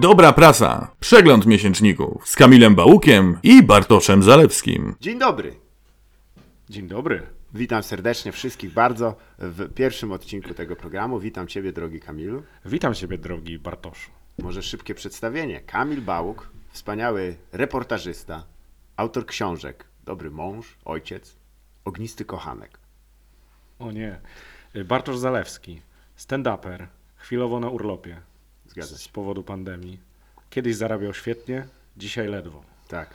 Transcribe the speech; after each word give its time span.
Dobra 0.00 0.32
prasa. 0.32 0.90
Przegląd 1.00 1.46
miesięczników 1.46 2.28
z 2.28 2.36
Kamilem 2.36 2.74
Bałukiem 2.74 3.38
i 3.42 3.62
Bartoszem 3.62 4.22
Zalewskim. 4.22 4.94
Dzień 5.00 5.18
dobry. 5.18 5.54
Dzień 6.70 6.88
dobry. 6.88 7.22
Witam 7.54 7.82
serdecznie 7.82 8.32
wszystkich 8.32 8.72
bardzo 8.72 9.16
w 9.38 9.74
pierwszym 9.74 10.12
odcinku 10.12 10.54
tego 10.54 10.76
programu. 10.76 11.18
Witam 11.18 11.46
Ciebie, 11.46 11.72
drogi 11.72 12.00
Kamilu. 12.00 12.42
Witam 12.64 12.94
Ciebie, 12.94 13.18
drogi 13.18 13.58
Bartoszu. 13.58 14.10
Może 14.38 14.62
szybkie 14.62 14.94
przedstawienie. 14.94 15.60
Kamil 15.60 16.02
Bałuk, 16.02 16.50
wspaniały 16.70 17.36
reportażysta, 17.52 18.44
autor 18.96 19.26
książek, 19.26 19.84
dobry 20.04 20.30
mąż, 20.30 20.76
ojciec, 20.84 21.36
ognisty 21.84 22.24
kochanek. 22.24 22.78
O 23.78 23.92
nie. 23.92 24.20
Bartosz 24.84 25.16
Zalewski, 25.16 25.80
stand-uper, 26.18 26.86
chwilowo 27.26 27.60
na 27.60 27.68
urlopie 27.68 28.20
Zgadza 28.66 28.96
z 28.96 29.00
się. 29.00 29.12
powodu 29.12 29.42
pandemii. 29.42 29.98
Kiedyś 30.50 30.76
zarabiał 30.76 31.14
świetnie, 31.14 31.66
dzisiaj 31.96 32.28
ledwo. 32.28 32.62
Tak. 32.88 33.10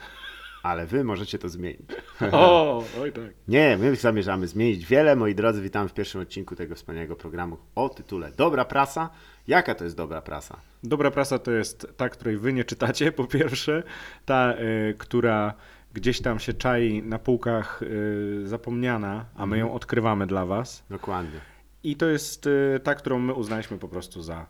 Ale 0.64 0.86
Wy 0.86 1.04
możecie 1.04 1.40
to 1.40 1.50
zmienić. 1.50 1.82
O, 2.32 2.84
oj 3.02 3.12
tak. 3.12 3.24
Nie, 3.48 3.78
my 3.78 3.96
zamierzamy 3.96 4.48
zmienić 4.48 4.86
wiele. 4.86 5.16
Moi 5.16 5.36
drodzy, 5.36 5.62
witam 5.62 5.90
w 5.90 5.94
pierwszym 5.94 6.22
odcinku 6.22 6.56
tego 6.56 6.76
wspaniałego 6.76 7.16
programu 7.16 7.58
o 7.76 7.90
tytule 7.90 8.32
Dobra 8.32 8.66
prasa. 8.66 9.10
Jaka 9.48 9.76
to 9.76 9.84
jest 9.84 9.96
dobra 9.96 10.22
prasa? 10.22 10.58
Dobra 10.84 11.12
prasa 11.12 11.40
to 11.40 11.52
jest 11.52 11.88
ta, 11.98 12.10
której 12.10 12.38
wy 12.38 12.54
nie 12.54 12.64
czytacie, 12.64 13.12
po 13.12 13.26
pierwsze. 13.26 13.84
Ta, 14.26 14.54
y, 14.54 14.96
która 14.98 15.54
gdzieś 15.94 16.22
tam 16.22 16.40
się 16.40 16.54
czai 16.54 17.04
na 17.04 17.20
półkach 17.20 17.82
y, 17.82 18.42
zapomniana, 18.46 19.26
a 19.36 19.46
my 19.46 19.58
ją 19.58 19.74
odkrywamy 19.74 20.28
dla 20.28 20.46
was. 20.46 20.84
Dokładnie. 20.90 21.51
I 21.84 21.96
to 21.96 22.06
jest 22.06 22.48
y, 22.48 22.80
ta, 22.84 22.96
którą 22.96 23.20
my 23.20 23.34
uznaliśmy 23.34 23.78
po 23.78 23.88
prostu 23.88 24.22
za 24.22 24.46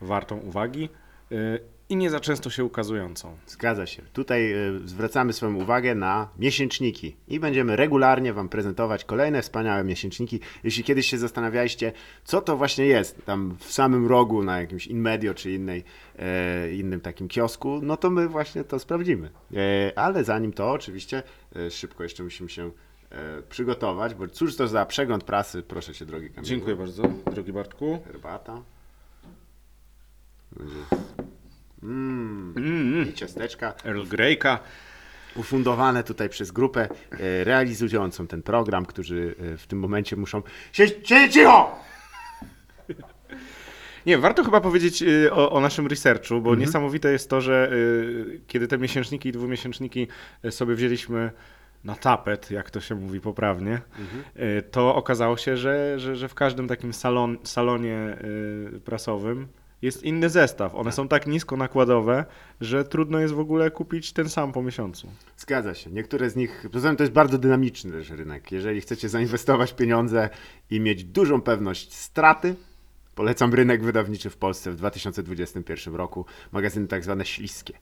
wartą 0.00 0.38
uwagi 0.38 0.88
y, 1.32 1.60
i 1.88 1.96
nie 1.96 2.10
za 2.10 2.20
często 2.20 2.50
się 2.50 2.64
ukazującą. 2.64 3.36
Zgadza 3.46 3.86
się. 3.86 4.02
Tutaj 4.12 4.52
y, 4.52 4.88
zwracamy 4.88 5.32
swoją 5.32 5.54
uwagę 5.54 5.94
na 5.94 6.28
miesięczniki 6.38 7.16
i 7.28 7.40
będziemy 7.40 7.76
regularnie 7.76 8.32
Wam 8.32 8.48
prezentować 8.48 9.04
kolejne 9.04 9.42
wspaniałe 9.42 9.84
miesięczniki. 9.84 10.40
Jeśli 10.64 10.84
kiedyś 10.84 11.06
się 11.06 11.18
zastanawialiście, 11.18 11.92
co 12.24 12.40
to 12.40 12.56
właśnie 12.56 12.86
jest 12.86 13.24
tam 13.24 13.56
w 13.58 13.72
samym 13.72 14.06
rogu 14.06 14.42
na 14.42 14.60
jakimś 14.60 14.86
InMedio 14.86 15.34
czy 15.34 15.52
innej, 15.52 15.84
e, 16.18 16.72
innym 16.72 17.00
takim 17.00 17.28
kiosku, 17.28 17.80
no 17.82 17.96
to 17.96 18.10
my 18.10 18.28
właśnie 18.28 18.64
to 18.64 18.78
sprawdzimy. 18.78 19.30
E, 19.56 19.98
ale 19.98 20.24
zanim 20.24 20.52
to, 20.52 20.70
oczywiście, 20.70 21.22
e, 21.56 21.70
szybko 21.70 22.02
jeszcze 22.02 22.22
musimy 22.22 22.50
się 22.50 22.70
przygotować, 23.48 24.14
bo 24.14 24.28
cóż 24.28 24.56
to 24.56 24.68
za 24.68 24.86
przegląd 24.86 25.24
prasy, 25.24 25.62
proszę 25.62 25.94
Cię, 25.94 26.06
drogi 26.06 26.26
Kamilu. 26.26 26.48
Dziękuję 26.48 26.76
bardzo, 26.76 27.02
drogi 27.34 27.52
Bartku. 27.52 27.98
Herbata. 28.06 28.62
Mm, 31.82 32.54
I 33.10 33.12
ciasteczka 33.14 33.74
Earl 33.84 34.02
Greyka. 34.02 34.58
ufundowane 35.36 36.04
tutaj 36.04 36.28
przez 36.28 36.50
grupę 36.50 36.88
e, 37.10 37.44
realizującą 37.44 38.26
ten 38.26 38.42
program, 38.42 38.86
którzy 38.86 39.34
e, 39.54 39.56
w 39.56 39.66
tym 39.66 39.78
momencie 39.78 40.16
muszą 40.16 40.42
się, 40.72 40.86
cicho! 41.30 41.78
Nie, 44.06 44.18
warto 44.18 44.44
chyba 44.44 44.60
powiedzieć 44.60 45.04
o, 45.30 45.50
o 45.52 45.60
naszym 45.60 45.86
researchu, 45.86 46.40
bo 46.40 46.54
niesamowite 46.54 47.12
jest 47.12 47.30
to, 47.30 47.40
że 47.40 47.70
kiedy 48.46 48.68
te 48.68 48.78
miesięczniki 48.78 49.28
i 49.28 49.32
dwumiesięczniki 49.32 50.08
sobie 50.50 50.74
wzięliśmy 50.74 51.30
na 51.86 51.94
tapet, 51.94 52.50
jak 52.50 52.70
to 52.70 52.80
się 52.80 52.94
mówi 52.94 53.20
poprawnie, 53.20 53.80
Mhm. 53.98 54.24
y, 54.58 54.62
to 54.62 54.94
okazało 54.94 55.36
się, 55.36 55.56
że, 55.56 55.98
że, 56.00 56.16
że 56.16 56.28
w 56.28 56.34
każdym 56.34 56.68
takim 56.68 56.92
salon, 56.92 57.38
salonie 57.44 58.16
y, 58.76 58.80
prasowym 58.84 59.46
jest 59.82 60.02
inny 60.02 60.28
zestaw. 60.28 60.74
One 60.74 60.92
są 60.92 61.08
tak 61.08 61.26
nisko 61.26 61.56
nakładowe, 61.56 62.24
że 62.60 62.84
trudno 62.84 63.18
jest 63.18 63.34
w 63.34 63.38
ogóle 63.40 63.70
kupić 63.70 64.12
ten 64.12 64.28
sam 64.28 64.52
po 64.52 64.62
miesiącu. 64.62 65.08
Zgadza 65.36 65.74
się. 65.74 65.90
Niektóre 65.90 66.30
z 66.30 66.36
nich, 66.36 66.66
poza 66.72 66.88
tym 66.88 66.96
to 66.96 67.02
jest 67.02 67.12
bardzo 67.12 67.38
dynamiczny 67.38 67.92
też 67.92 68.10
rynek. 68.10 68.52
Jeżeli 68.52 68.80
chcecie 68.80 69.08
zainwestować 69.08 69.72
pieniądze 69.72 70.28
i 70.70 70.80
mieć 70.80 71.04
dużą 71.04 71.40
pewność 71.40 71.94
straty, 71.94 72.54
polecam 73.16 73.54
rynek 73.54 73.82
wydawniczy 73.82 74.30
w 74.30 74.36
Polsce 74.36 74.70
w 74.70 74.76
2021 74.76 75.94
roku. 75.94 76.24
Magazyny 76.52 76.86
tak 76.86 77.04
zwane 77.04 77.24
śliskie. 77.24 77.74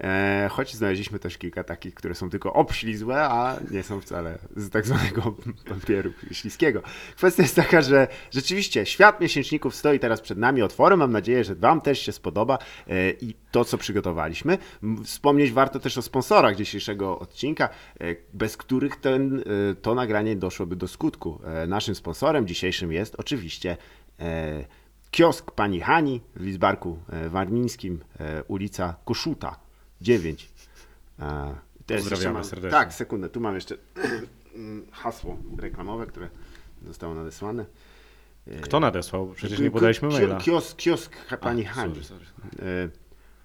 E, 0.00 0.48
choć 0.52 0.74
znaleźliśmy 0.74 1.18
też 1.18 1.38
kilka 1.38 1.64
takich, 1.64 1.94
które 1.94 2.14
są 2.14 2.30
tylko 2.30 2.52
obślizłe, 2.52 3.22
a 3.22 3.56
nie 3.70 3.82
są 3.82 4.00
wcale 4.00 4.38
z 4.56 4.70
tak 4.70 4.86
zwanego 4.86 5.34
papieru 5.80 6.12
śliskiego. 6.32 6.82
Kwestia 7.16 7.42
jest 7.42 7.56
taka, 7.56 7.82
że 7.82 8.08
rzeczywiście 8.30 8.86
świat 8.86 9.20
miesięczników 9.20 9.74
stoi 9.74 9.98
teraz 9.98 10.20
przed 10.20 10.38
nami 10.38 10.62
otworem. 10.62 10.98
Mam 10.98 11.12
nadzieję, 11.12 11.44
że 11.44 11.54
Wam 11.54 11.80
też 11.80 11.98
się 12.00 12.12
spodoba 12.12 12.58
e, 12.88 13.10
i 13.10 13.34
to, 13.50 13.64
co 13.64 13.78
przygotowaliśmy. 13.78 14.58
Wspomnieć 15.04 15.52
warto 15.52 15.80
też 15.80 15.98
o 15.98 16.02
sponsorach 16.02 16.56
dzisiejszego 16.56 17.18
odcinka, 17.18 17.68
e, 18.00 18.16
bez 18.34 18.56
których 18.56 18.96
ten, 18.96 19.38
e, 19.38 19.74
to 19.74 19.94
nagranie 19.94 20.36
doszłoby 20.36 20.76
do 20.76 20.88
skutku. 20.88 21.40
E, 21.44 21.66
Naszym 21.66 21.94
sponsorem 21.94 22.46
dzisiejszym 22.46 22.92
jest 22.92 23.14
oczywiście 23.18 23.76
e, 24.20 24.79
kiosk 25.10 25.50
pani 25.50 25.80
Hani 25.80 26.20
w 26.36 26.44
Lizbarku 26.44 26.98
e, 27.08 27.28
Warmińskim, 27.28 28.00
e, 28.20 28.44
ulica 28.44 28.96
Koszuta 29.04 29.56
9. 30.00 30.50
E, 31.18 31.54
jest 31.90 32.08
Pozdrawiamy 32.08 32.38
jeszcze 32.38 32.50
serdecznie. 32.50 32.78
Tak, 32.78 32.94
sekundę, 32.94 33.28
tu 33.28 33.40
mam 33.40 33.54
jeszcze 33.54 33.76
hasło 34.92 35.38
reklamowe, 35.58 36.06
które 36.06 36.28
zostało 36.86 37.14
nadesłane. 37.14 37.66
Kto 38.62 38.80
nadesłał? 38.80 39.32
Przecież 39.34 39.58
nie 39.58 39.70
podaliśmy 39.70 40.08
maila. 40.08 40.38
Kiosk, 40.38 40.76
kiosk 40.76 41.16
pani 41.40 41.66
A, 41.66 41.70
Hani. 41.70 42.04
sorry, 42.04 42.04
sorry. 42.04 42.90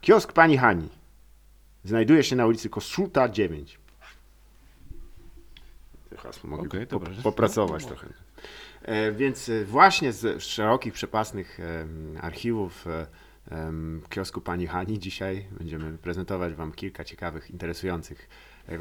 Kiosk 0.01 0.33
pani 0.33 0.57
Hani 0.57 0.89
znajduje 1.83 2.23
się 2.23 2.35
na 2.35 2.47
ulicy 2.47 2.69
Koszuta 2.69 3.29
9. 3.29 3.79
To 6.09 6.17
hasło 6.17 6.49
mogę 6.49 6.63
Okej, 6.63 6.87
po, 6.87 6.99
popracować 7.23 7.85
trochę. 7.85 8.24
E, 8.85 9.11
Więc 9.11 9.49
e, 9.49 9.65
właśnie 9.65 10.13
z 10.13 10.43
szerokich, 10.43 10.93
przepasnych 10.93 11.57
archiwów 12.21 12.87
e, 12.87 13.07
em, 13.51 14.01
kiosku 14.09 14.41
pani 14.41 14.67
Hani 14.67 14.99
dzisiaj 14.99 15.45
będziemy 15.51 15.97
prezentować 15.97 16.53
Wam 16.53 16.71
kilka 16.71 17.03
ciekawych, 17.03 17.51
interesujących 17.51 18.29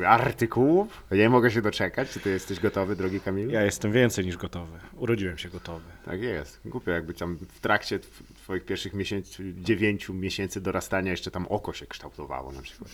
artykułów. 0.06 1.04
Nie 1.10 1.28
mogę 1.30 1.50
się 1.50 1.62
doczekać. 1.62 2.10
Czy 2.10 2.20
Ty 2.20 2.30
jesteś 2.30 2.60
gotowy, 2.60 2.96
drogi 2.96 3.20
Kamilu? 3.20 3.50
Ja 3.50 3.62
jestem 3.62 3.92
więcej 3.92 4.26
niż 4.26 4.36
gotowy. 4.36 4.78
Urodziłem 4.96 5.38
się 5.38 5.48
gotowy. 5.48 5.84
Tak 6.04 6.20
jest. 6.22 6.60
Głupio 6.64 6.90
jakby 6.90 7.14
tam 7.14 7.36
w 7.36 7.60
trakcie 7.60 7.98
tw- 7.98 8.34
twoich 8.36 8.64
pierwszych 8.64 8.94
miesięcy, 8.94 9.54
dziewięciu 9.56 10.14
miesięcy 10.14 10.60
dorastania 10.60 11.10
jeszcze 11.10 11.30
tam 11.30 11.46
oko 11.46 11.72
się 11.72 11.86
kształtowało 11.86 12.52
na 12.52 12.62
przykład. 12.62 12.90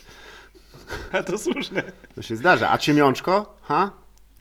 A 1.13 1.23
to 1.23 1.39
słuszne. 1.39 1.83
To 2.15 2.23
się 2.23 2.37
zdarza. 2.37 2.71
A 2.73 2.79
ciemiączko? 2.79 3.59
Ha? 3.63 3.91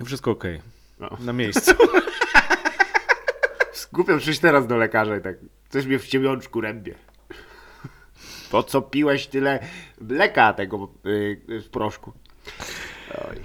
Wszystko 0.05 0.31
okej. 0.31 0.61
No. 0.99 1.17
Na 1.19 1.33
miejscu. 1.33 1.71
Głupio 3.93 4.17
przyjść 4.17 4.39
teraz 4.39 4.67
do 4.67 4.77
lekarza 4.77 5.17
i 5.17 5.21
tak, 5.21 5.35
coś 5.69 5.85
mnie 5.85 5.99
w 5.99 6.07
ciemiączku 6.07 6.61
rębie. 6.61 6.95
Po 8.51 8.63
co 8.63 8.81
piłeś 8.81 9.27
tyle 9.27 9.59
mleka 10.01 10.53
tego 10.53 10.89
yy, 11.03 11.61
w 11.61 11.69
proszku? 11.69 12.13
Oj. 13.29 13.37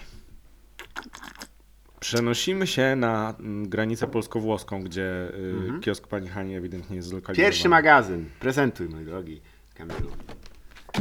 Przenosimy 2.01 2.67
się 2.67 2.97
na 2.97 3.35
mm, 3.41 3.69
granicę 3.69 4.07
polsko-włoską, 4.07 4.83
gdzie 4.83 5.29
y, 5.77 5.81
kiosk 5.81 6.07
pani 6.07 6.29
Hani 6.29 6.57
ewidentnie 6.57 6.97
jest 6.97 7.09
zlokalizowany. 7.09 7.51
Pierwszy 7.51 7.69
magazyn. 7.69 8.29
Prezentuj, 8.41 8.89
mój 8.89 9.05
drogi 9.05 9.41
Kamilu. 9.75 10.11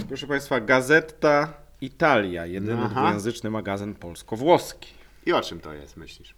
Proszę 0.08 0.28
Państwa, 0.28 0.60
Gazeta 0.60 1.54
Italia, 1.82 2.46
jedyny 2.46 2.82
Aha. 2.84 3.02
dwujęzyczny 3.02 3.50
magazyn 3.50 3.96
polsko-włoski. 3.96 4.94
I 5.26 5.34
o 5.34 5.42
czym 5.42 5.60
to 5.60 5.74
jest, 5.74 5.98
myślisz? 5.98 6.36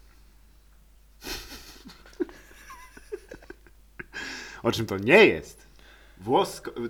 O 4.65 4.71
czym 4.71 4.85
to 4.85 4.97
nie 4.97 5.25
jest? 5.25 5.67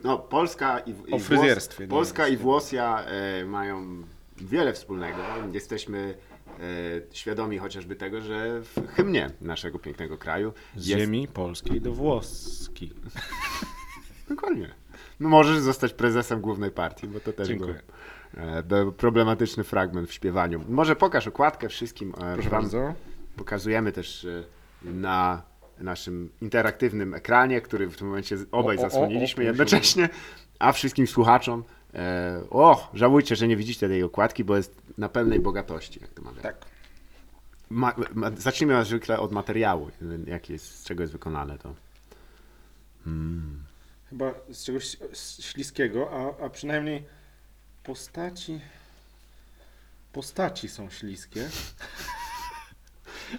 No, 0.03 0.17
Polska 0.19 0.79
i, 0.79 0.91
i 0.91 1.13
O 1.13 1.19
fryzjerstwie 1.19 1.83
nie 1.83 1.89
Polska 1.89 2.27
i 2.27 2.37
Włosja 2.37 3.03
e, 3.03 3.45
mają 3.45 4.03
wiele 4.37 4.73
wspólnego. 4.73 5.17
Jesteśmy 5.51 6.17
e, 6.47 6.61
świadomi 7.11 7.57
chociażby 7.57 7.95
tego, 7.95 8.21
że 8.21 8.61
w 8.61 8.87
hymnie 8.95 9.29
naszego 9.41 9.79
pięknego 9.79 10.17
kraju 10.17 10.53
Z 10.75 10.87
jest... 10.87 10.99
ziemi 11.01 11.27
polskiej 11.27 11.81
do 11.81 11.91
włoski. 11.93 12.91
Dokładnie. 14.29 14.69
No, 15.19 15.29
możesz 15.29 15.59
zostać 15.59 15.93
prezesem 15.93 16.41
głównej 16.41 16.71
partii, 16.71 17.07
bo 17.07 17.19
to 17.19 17.33
też 17.33 17.47
Dziękuję. 17.47 17.81
był, 18.63 18.89
e, 18.89 18.91
problematyczny 18.91 19.63
fragment 19.63 20.09
w 20.09 20.13
śpiewaniu. 20.13 20.61
Może 20.69 20.95
pokaż 20.95 21.27
okładkę 21.27 21.69
wszystkim. 21.69 22.09
e, 22.09 22.33
Proszę 22.33 22.49
wam. 22.49 22.61
bardzo. 22.61 22.93
Pokazujemy 23.35 23.91
też 23.91 24.25
e, 24.25 24.43
na 24.83 25.41
naszym 25.79 26.29
interaktywnym 26.41 27.13
ekranie, 27.13 27.61
który 27.61 27.87
w 27.87 27.97
tym 27.97 28.07
momencie 28.07 28.37
obaj 28.51 28.77
O, 28.77 28.81
zasłoniliśmy 28.81 29.43
o, 29.43 29.47
jednocześnie, 29.47 30.09
a 30.59 30.71
wszystkim 30.71 31.07
słuchaczom 31.07 31.63
e, 31.93 32.41
o, 32.49 32.89
żałujcie, 32.93 33.35
że 33.35 33.47
nie 33.47 33.57
widzicie 33.57 33.87
tej 33.87 34.03
okładki, 34.03 34.43
bo 34.43 34.57
jest 34.57 34.75
na 34.97 35.09
pełnej 35.09 35.39
bogatości, 35.39 35.99
jak 36.01 36.09
to 36.09 36.21
mawiamy. 36.21 36.41
Tak. 36.41 36.55
Ma, 37.69 37.95
ma, 38.13 38.31
zacznijmy 38.37 38.73
jak 38.73 38.85
zwykle 38.85 39.19
od 39.19 39.31
materiału, 39.31 39.91
jaki 40.27 40.53
jest, 40.53 40.79
z 40.79 40.83
czego 40.83 41.03
jest 41.03 41.13
wykonane 41.13 41.57
to. 41.57 41.73
chyba 44.09 44.33
z 44.51 44.63
czegoś 44.63 44.97
śliskiego, 45.39 46.09
a, 46.11 46.45
a 46.45 46.49
przynajmniej 46.49 47.03
postaci. 47.83 48.61
Postaci 50.13 50.69
są 50.69 50.89
śliskie. 50.89 51.49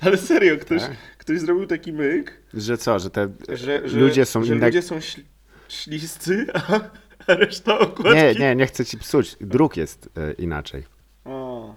Ale 0.01 0.17
serio, 0.17 0.57
ktoś, 0.59 0.83
Tak? 0.83 0.93
ktoś 1.19 1.41
zrobił 1.41 1.67
taki 1.67 1.93
myk, 1.93 2.43
Że 2.55 2.79
co, 2.79 2.99
że 2.99 3.11
te 3.11 3.29
że, 3.49 3.89
że 3.89 3.99
ludzie 4.01 4.25
są 4.25 4.45
że 4.45 4.55
inne... 4.55 4.67
ludzie 4.67 4.83
są 4.83 4.99
śl- 4.99 5.23
śliscy, 5.69 6.47
a, 6.55 6.81
reszta 7.35 7.79
okładki. 7.79 8.19
Nie, 8.21 8.35
nie, 8.35 8.57
nie 8.57 8.67
chcę 8.67 8.85
ci 8.85 8.99
psuć. 8.99 9.37
Druk 9.41 9.77
jest 9.77 10.09
e, 10.17 10.33
inaczej. 10.33 10.83
O, 11.25 11.75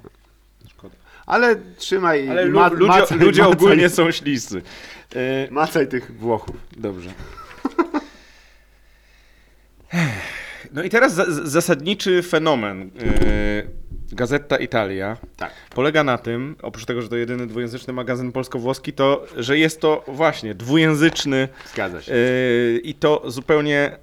szkoda. 0.69 0.95
Ale 1.25 1.56
trzymaj 1.77 2.29
Ale 2.29 2.45
lu- 2.45 2.59
ma, 2.59 2.67
ludzie, 2.69 2.85
macaj, 2.88 3.17
ludzie 3.19 3.41
macaj, 3.41 3.53
ogólnie 3.57 3.89
są 3.89 4.11
śliscy. 4.11 4.61
E, 5.15 5.47
Macaj 5.51 5.88
tych 5.88 6.17
Włochów. 6.17 6.56
Dobrze. 6.77 7.09
No 10.73 10.83
i 10.83 10.89
teraz 10.89 11.13
za- 11.13 11.47
zasadniczy 11.47 12.23
fenomen 12.23 12.91
Gazeta 14.11 14.57
Italia 14.57 15.17
Tak. 15.38 15.51
polega 15.75 16.03
na 16.03 16.17
tym, 16.17 16.56
oprócz 16.61 16.85
tego, 16.85 17.01
że 17.01 17.09
to 17.09 17.15
jedyny 17.15 17.47
dwujęzyczny 17.47 17.94
magazyn 17.94 18.31
polsko-włoski, 18.31 18.94
to 18.94 19.25
że 19.38 19.57
jest 19.57 19.81
to 19.81 20.03
właśnie 20.07 20.56
dwujęzyczny 20.56 21.47
Zgadza 21.73 22.01
się. 22.01 22.11
yy, 22.13 22.79
i 22.83 22.94
to 22.94 23.23
zupełnie 23.31 23.97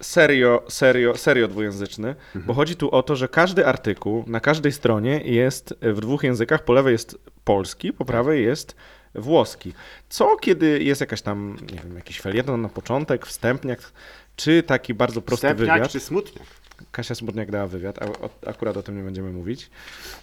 serio, 0.00 0.62
serio, 0.68 1.16
serio 1.16 1.48
dwujęzyczny, 1.48 2.14
bo 2.34 2.54
chodzi 2.54 2.76
tu 2.76 2.90
o 2.90 3.02
to, 3.02 3.16
że 3.16 3.28
każdy 3.28 3.66
artykuł 3.66 4.24
na 4.26 4.40
każdej 4.40 4.72
stronie 4.72 5.20
jest 5.24 5.74
w 5.82 6.00
dwóch 6.00 6.22
językach. 6.22 6.64
Po 6.64 6.72
lewej 6.72 6.92
jest 6.92 7.18
polski, 7.44 7.92
po 7.92 8.04
prawej 8.04 8.44
jest 8.44 8.76
włoski. 9.14 9.72
Co 10.08 10.36
kiedy 10.36 10.82
jest 10.82 11.00
jakaś 11.00 11.22
tam, 11.22 11.56
nie 11.72 11.78
wiem, 11.78 11.96
jakiś 11.96 12.20
felieton 12.20 12.62
na 12.62 12.68
początek, 12.68 13.26
wstępniak, 13.26 13.92
czy 14.36 14.62
taki 14.62 14.94
bardzo 14.94 15.22
prosty 15.22 15.46
Wstępniak 15.46 15.76
wywiad. 15.76 15.90
czy 15.92 16.00
smutniak? 16.00 16.46
Kasia 16.90 17.14
Smutniak 17.14 17.50
dała 17.50 17.66
wywiad, 17.66 18.02
a 18.02 18.06
o, 18.06 18.30
akurat 18.46 18.76
o 18.76 18.82
tym 18.82 18.96
nie 18.96 19.02
będziemy 19.02 19.32
mówić. 19.32 19.70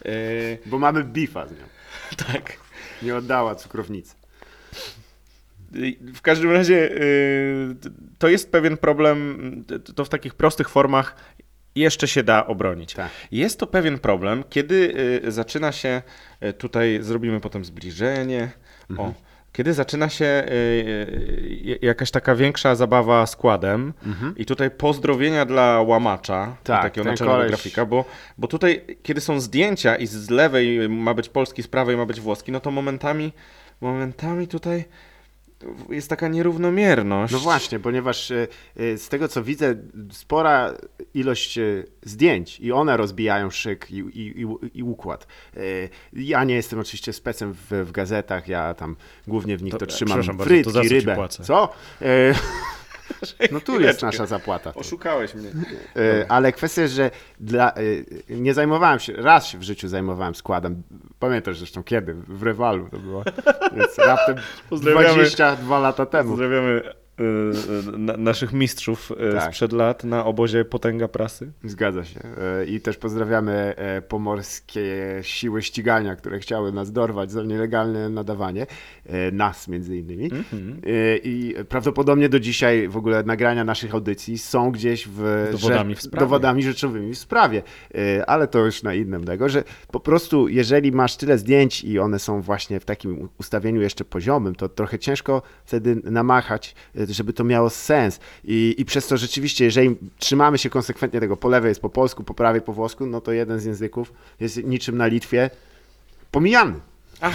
Yy, 0.06 0.12
Bo 0.66 0.80
mamy 0.80 1.04
bifa 1.04 1.48
z 1.48 1.52
nią. 1.52 1.66
tak. 2.34 2.54
Nie 3.02 3.16
oddała 3.16 3.56
cukrownicy. 3.56 4.16
W 6.14 6.22
każdym 6.22 6.52
razie 6.52 6.74
yy, 6.76 7.76
to 8.20 8.28
jest 8.30 8.52
pewien 8.52 8.78
problem, 8.78 9.66
y, 9.72 9.80
to 9.80 10.06
w 10.06 10.10
takich 10.10 10.34
prostych 10.36 10.70
formach 10.70 11.16
jeszcze 11.76 12.08
się 12.08 12.24
da 12.24 12.48
obronić. 12.48 12.94
Tak. 12.94 13.10
Jest 13.32 13.60
to 13.60 13.68
pewien 13.68 14.00
problem, 14.00 14.44
kiedy 14.50 14.94
y, 15.26 15.32
zaczyna 15.32 15.72
się, 15.72 16.02
y, 16.44 16.54
tutaj 16.54 17.00
zrobimy 17.02 17.40
potem 17.40 17.66
zbliżenie, 17.66 18.52
Mhm. 18.90 19.10
o, 19.10 19.14
kiedy 19.60 19.74
zaczyna 19.74 20.10
się 20.10 20.26
y, 20.26 20.52
y, 20.52 21.80
jakaś 21.82 22.12
taka 22.12 22.36
większa 22.36 22.76
zabawa 22.76 23.26
składem 23.26 23.94
i 24.38 24.46
tutaj 24.46 24.72
pozdrowienia 24.72 25.46
dla 25.46 25.82
łamacza, 25.82 26.38
Mhm. 26.40 26.58
Tak, 26.64 26.82
takiego 26.84 27.10
naczelnego 27.10 27.38
koleś- 27.40 27.48
grafika, 27.48 27.86
bo, 27.86 28.06
bo 28.38 28.48
tutaj 28.48 28.82
kiedy 29.04 29.22
są 29.22 29.40
zdjęcia 29.40 29.96
i 29.96 30.08
z 30.08 30.30
lewej 30.30 30.90
ma 30.90 31.14
być 31.14 31.30
polski, 31.30 31.64
z 31.64 31.68
prawej 31.68 31.98
ma 31.98 32.06
być 32.06 32.20
włoski, 32.22 32.52
no 32.52 32.60
to 32.60 32.72
momentami, 32.72 33.34
momentami 33.82 34.48
tutaj 34.48 34.86
jest 35.90 36.10
taka 36.10 36.28
nierównomierność. 36.28 37.34
No 37.34 37.40
właśnie, 37.40 37.80
ponieważ 37.80 38.32
e, 38.32 38.48
e, 38.78 38.98
z 38.98 39.10
tego 39.10 39.28
co 39.28 39.44
widzę, 39.44 39.76
spora 40.12 40.74
ilość 41.14 41.58
e, 41.58 41.84
zdjęć 42.04 42.60
i 42.60 42.72
one 42.72 42.98
rozbijają 42.98 43.50
szyk 43.50 43.92
i, 43.92 43.96
i, 43.98 44.42
i, 44.42 44.48
i 44.80 44.84
układ. 44.84 45.28
Ja 46.14 46.44
nie 46.44 46.56
jestem 46.56 46.80
oczywiście 46.80 47.14
specem 47.14 47.54
w, 47.54 47.72
w 47.86 47.92
gazetach, 47.92 48.48
ja 48.48 48.74
tam 48.74 48.96
głównie 49.28 49.58
w 49.58 49.64
nich 49.64 49.72
to, 49.72 49.78
To- 49.78 49.86
trzymam 49.86 50.40
frytki, 50.40 50.90
rybę. 50.90 51.16
płacę? 51.16 51.44
Co? 51.44 51.70
No 53.52 53.60
tu 53.60 53.82
jest 53.82 54.02
nasza 54.02 54.26
zapłata. 54.26 54.74
Oszukałeś 54.76 55.36
mnie. 55.36 55.50
E, 55.96 56.26
Ale 56.32 56.52
kwestia 56.52 56.82
jest, 56.82 56.94
że 56.94 57.12
dla, 57.40 57.74
e, 57.74 57.82
nie 58.30 58.54
zajmowałem 58.54 59.00
się, 59.00 59.14
raz 59.14 59.48
się 59.48 59.58
w 59.58 59.64
życiu 59.64 59.88
zajmowałem 59.88 60.36
składem. 60.36 60.84
Pamiętasz 61.20 61.58
zresztą 61.58 61.84
kiedy? 61.84 62.14
W 62.14 62.44
Rewalu 62.44 62.90
to 62.90 62.98
było. 63.00 63.24
Więc 63.76 63.98
raptem 63.98 64.36
Pozdrawiamy. 64.70 65.14
22 65.14 65.80
lata 65.80 66.06
temu. 66.06 66.30
Pozdrawiamy 66.30 66.82
na, 67.98 68.18
naszych 68.18 68.54
mistrzów 68.54 69.12
y, 69.12 69.34
Tak. 69.34 69.44
sprzed 69.44 69.72
lat 69.74 70.04
na 70.04 70.26
obozie 70.26 70.66
Potęga 70.66 71.08
Prasy. 71.08 71.52
Zgadza 71.64 72.04
się. 72.04 72.20
I 72.68 72.82
też 72.82 72.98
pozdrawiamy 72.98 73.74
pomorskie 74.08 74.86
siły 75.22 75.62
ścigania, 75.62 76.16
które 76.16 76.40
chciały 76.40 76.72
nas 76.72 76.92
dorwać 76.92 77.32
za 77.32 77.44
nielegalne 77.44 78.10
nadawanie. 78.10 78.68
Nas 79.32 79.68
między 79.68 79.98
innymi. 79.98 80.24
Mhm. 80.26 80.82
E, 80.88 81.18
I 81.18 81.56
prawdopodobnie 81.70 82.30
do 82.30 82.40
dzisiaj 82.40 82.88
w 82.88 82.98
ogóle 82.98 83.24
nagrania 83.24 83.64
naszych 83.64 83.94
audycji 83.94 84.38
są 84.38 84.72
gdzieś 84.72 85.08
w 85.08 85.48
Dowodami 85.52 85.96
w 85.96 86.02
sprawie. 86.02 86.20
dowodami 86.26 86.64
rzeczowymi 86.64 87.14
w 87.14 87.18
sprawie. 87.18 87.64
Ale 88.28 88.48
to 88.48 88.60
już 88.66 88.84
na 88.84 88.94
innym 88.94 89.24
tego, 89.24 89.50
że 89.50 89.64
po 89.92 90.00
prostu 90.00 90.48
jeżeli 90.48 90.92
masz 90.92 91.18
tyle 91.18 91.38
zdjęć 91.38 91.84
i 91.84 92.00
one 92.00 92.20
są 92.20 92.42
właśnie 92.42 92.80
w 92.80 92.86
takim 92.86 93.30
ustawieniu 93.40 93.82
jeszcze 93.82 94.06
poziomym, 94.06 94.56
to 94.56 94.70
trochę 94.70 95.00
ciężko 95.00 95.42
wtedy 95.66 96.02
namachać, 96.04 96.76
żeby 97.14 97.34
to 97.34 97.44
miało 97.44 97.70
sens. 97.70 98.20
I, 98.44 98.76
I 98.78 98.86
przez 98.86 99.08
to 99.08 99.18
rzeczywiście, 99.18 99.66
jeżeli 99.66 99.96
trzymamy 100.20 100.58
się 100.58 100.70
konsekwentnie 100.70 101.20
tego, 101.20 101.38
po 101.38 101.50
lewej 101.50 101.70
jest 101.70 101.82
po 101.82 101.90
polsku, 101.90 102.24
po 102.24 102.34
prawej 102.34 102.62
po 102.62 102.74
włosku, 102.74 103.06
no 103.06 103.22
to 103.22 103.32
jeden 103.32 103.60
z 103.60 103.66
języków 103.66 104.14
jest 104.40 104.64
niczym 104.64 104.98
na 104.98 105.08
Litwie 105.08 105.50
pomijany. 106.32 106.80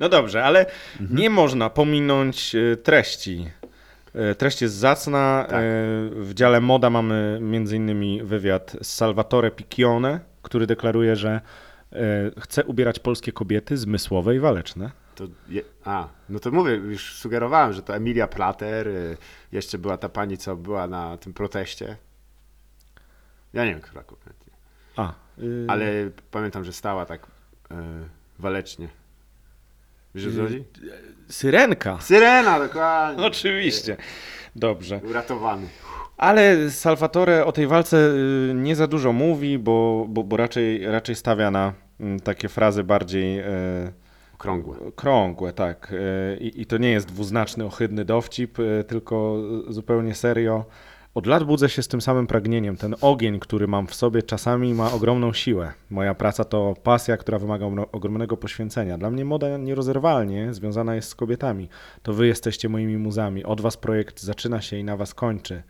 No 0.00 0.08
dobrze, 0.08 0.44
ale 0.44 0.66
Mhm. 1.00 1.20
nie 1.20 1.30
można 1.30 1.70
pominąć 1.70 2.54
y, 2.54 2.76
treści. 2.82 3.46
Y, 4.32 4.34
Treść 4.34 4.62
jest 4.62 4.74
zacna. 4.74 5.46
Tak. 5.48 5.58
Y, 5.62 6.10
W 6.10 6.30
dziale 6.34 6.60
moda 6.60 6.90
mamy 6.90 7.40
innymi 7.74 8.22
wywiad 8.22 8.76
z 8.82 8.86
Salvatore 8.94 9.50
Piccione, 9.50 10.20
który 10.42 10.66
deklaruje, 10.66 11.16
że 11.16 11.40
chce 12.40 12.64
ubierać 12.64 12.98
polskie 12.98 13.32
kobiety 13.32 13.76
zmysłowe 13.76 14.36
i 14.36 14.38
waleczne. 14.38 14.90
To 15.14 15.24
je, 15.48 15.62
a, 15.84 16.08
no 16.28 16.38
to 16.38 16.50
mówię, 16.50 16.72
już 16.72 17.14
sugerowałem, 17.14 17.72
że 17.72 17.82
to 17.82 17.96
Emilia 17.96 18.26
Plater, 18.26 18.88
y, 18.88 19.16
jeszcze 19.52 19.78
była 19.78 19.96
ta 19.96 20.08
pani, 20.08 20.38
co 20.38 20.56
była 20.56 20.86
na 20.86 21.16
tym 21.16 21.32
proteście. 21.32 21.96
Ja 23.52 23.64
nie 23.64 23.70
wiem, 23.70 23.80
która 23.80 24.02
konkretnie. 24.02 24.52
A, 24.96 25.12
y, 25.38 25.66
Ale 25.68 26.10
pamiętam, 26.30 26.64
że 26.64 26.72
stała 26.72 27.06
tak 27.06 27.26
y, 27.26 27.74
walecznie. 28.38 28.88
Wiesz 30.14 30.36
co 30.36 30.42
chodzi? 30.42 30.64
Syrenka. 31.28 31.98
Syrena, 32.00 32.58
dokładnie. 32.58 33.24
Oczywiście. 33.30 33.96
Dobrze. 34.56 35.00
Uratowany. 35.10 35.68
Ale 36.16 36.70
Salvatore 36.70 37.44
o 37.44 37.52
tej 37.52 37.66
walce 37.66 37.96
y, 37.96 38.52
nie 38.54 38.76
za 38.76 38.86
dużo 38.86 39.12
mówi, 39.12 39.58
bo, 39.58 40.06
bo, 40.08 40.24
bo 40.24 40.36
raczej, 40.36 40.86
raczej 40.86 41.14
stawia 41.14 41.50
na 41.50 41.72
mm, 42.00 42.20
takie 42.20 42.48
frazy 42.48 42.84
bardziej 42.84 43.42
e, 44.46 44.48
Okrągłe. 44.48 44.76
krągłe, 44.96 45.52
tak. 45.52 45.92
E, 46.32 46.36
I, 46.36 46.60
I 46.60 46.66
to 46.66 46.78
nie 46.78 46.90
jest 46.90 47.06
dwuznaczny, 47.08 47.64
ohydny 47.64 48.04
dowcip, 48.04 48.58
e, 48.58 48.84
tylko 48.84 49.36
zupełnie 49.68 50.14
serio. 50.14 50.64
Od 51.14 51.26
lat 51.26 51.44
budzę 51.44 51.68
się 51.68 51.82
z 51.82 51.88
tym 51.88 52.00
samym 52.00 52.26
pragnieniem. 52.26 52.76
Ten 52.76 52.94
ogień, 53.00 53.38
który 53.40 53.66
mam 53.66 53.86
w 53.86 53.94
sobie, 53.94 54.22
czasami 54.22 54.74
ma 54.74 54.92
ogromną 54.92 55.32
siłę. 55.32 55.72
Moja 55.90 56.14
praca 56.14 56.44
to 56.44 56.74
pasja, 56.82 57.16
która 57.16 57.38
wymaga 57.38 57.66
ogro- 57.66 57.86
ogromnego 57.92 58.36
poświęcenia. 58.36 58.98
Dla 58.98 59.10
mnie 59.10 59.24
moda 59.24 59.56
nierozerwalnie 59.56 60.54
związana 60.54 60.94
jest 60.94 61.08
z 61.08 61.14
kobietami. 61.14 61.68
To 62.02 62.12
wy 62.12 62.26
jesteście 62.26 62.68
moimi 62.68 62.96
muzami. 62.98 63.44
Od 63.44 63.60
was 63.60 63.76
projekt 63.76 64.20
zaczyna 64.22 64.60
się 64.60 64.76
i 64.76 64.84
na 64.84 64.96
was 64.96 65.14
kończy. 65.14 65.62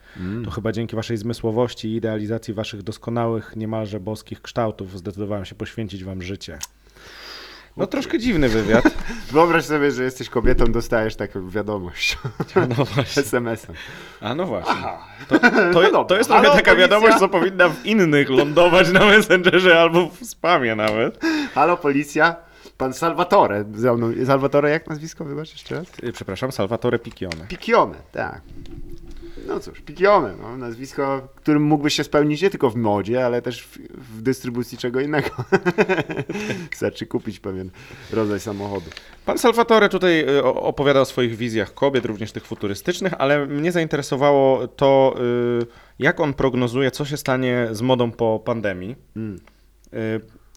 To 0.44 0.50
chyba 0.50 0.72
dzięki 0.72 0.96
waszej 0.96 1.16
zmysłowości 1.16 1.88
i 1.88 1.96
idealizacji 1.96 2.54
waszych 2.54 2.82
doskonałych, 2.82 3.56
niemalże 3.56 4.00
boskich 4.00 4.42
kształtów 4.42 4.98
zdecydowałem 4.98 5.44
się 5.44 5.54
poświęcić 5.54 6.04
wam 6.04 6.22
życie. 6.22 6.58
No 7.76 7.86
troszkę 7.86 8.18
dziwny 8.18 8.48
wywiad. 8.48 8.84
Wyobraź 9.32 9.64
sobie, 9.64 9.90
że 9.90 10.04
jesteś 10.04 10.28
kobietą, 10.28 10.64
dostajesz 10.72 11.16
taką 11.16 11.50
wiadomość 11.50 12.18
No 12.78 12.84
właśnie. 12.84 13.22
SMS-em. 13.22 13.74
A 14.20 14.34
no 14.34 14.46
właśnie. 14.46 14.74
To, 15.28 15.38
to, 15.38 15.50
dobra. 15.82 16.04
to 16.08 16.16
jest 16.16 16.30
trochę 16.30 16.42
Halo, 16.42 16.54
taka 16.56 16.70
policja? 16.70 16.88
wiadomość, 16.88 17.18
co 17.18 17.28
powinna 17.28 17.68
w 17.68 17.86
innych 17.86 18.30
lądować 18.30 18.92
na 18.92 19.00
Messengerze 19.00 19.80
albo 19.80 20.08
w 20.08 20.24
spamie 20.26 20.74
nawet. 20.74 21.20
Halo, 21.54 21.76
policja. 21.76 22.36
Pan 22.78 22.94
Salvatore. 22.94 23.64
Salvatore, 24.26 24.70
jak 24.70 24.88
nazwisko? 24.88 25.24
Wybacz 25.24 25.52
jeszcze 25.52 25.74
raz. 25.74 25.86
Y, 26.04 26.12
Przepraszam, 26.12 26.52
Salvatore 26.52 26.98
Piccione. 26.98 27.46
Piccione, 27.48 27.94
tak. 28.12 28.40
No 29.46 29.60
cóż, 29.60 29.80
Piccione, 29.80 30.34
no, 30.42 30.56
nazwisko, 30.56 31.28
którym 31.34 31.62
mógłbyś 31.62 31.94
się 31.94 32.04
spełnić 32.04 32.42
nie 32.42 32.50
tylko 32.50 32.70
w 32.70 32.76
modzie, 32.76 33.26
ale 33.26 33.42
też 33.42 33.62
w, 33.62 33.78
w 34.18 34.22
dystrybucji 34.22 34.78
czego 34.78 35.00
innego. 35.00 35.28
Wystarczy 36.70 37.06
kupić 37.06 37.40
pewien 37.40 37.70
rodzaj 38.12 38.40
samochodu. 38.40 38.90
Pan 39.26 39.38
Salvatore 39.38 39.88
tutaj 39.88 40.28
y, 40.28 40.44
opowiada 40.44 41.00
o 41.00 41.04
swoich 41.04 41.36
wizjach 41.36 41.74
kobiet, 41.74 42.04
również 42.04 42.32
tych 42.32 42.46
futurystycznych, 42.46 43.14
ale 43.18 43.46
mnie 43.46 43.72
zainteresowało 43.72 44.68
to, 44.68 45.14
y, 45.62 45.66
jak 45.98 46.20
on 46.20 46.34
prognozuje, 46.34 46.90
co 46.90 47.04
się 47.04 47.16
stanie 47.16 47.68
z 47.72 47.82
modą 47.82 48.12
po 48.12 48.42
pandemii. 48.44 48.96
Mm. 49.16 49.40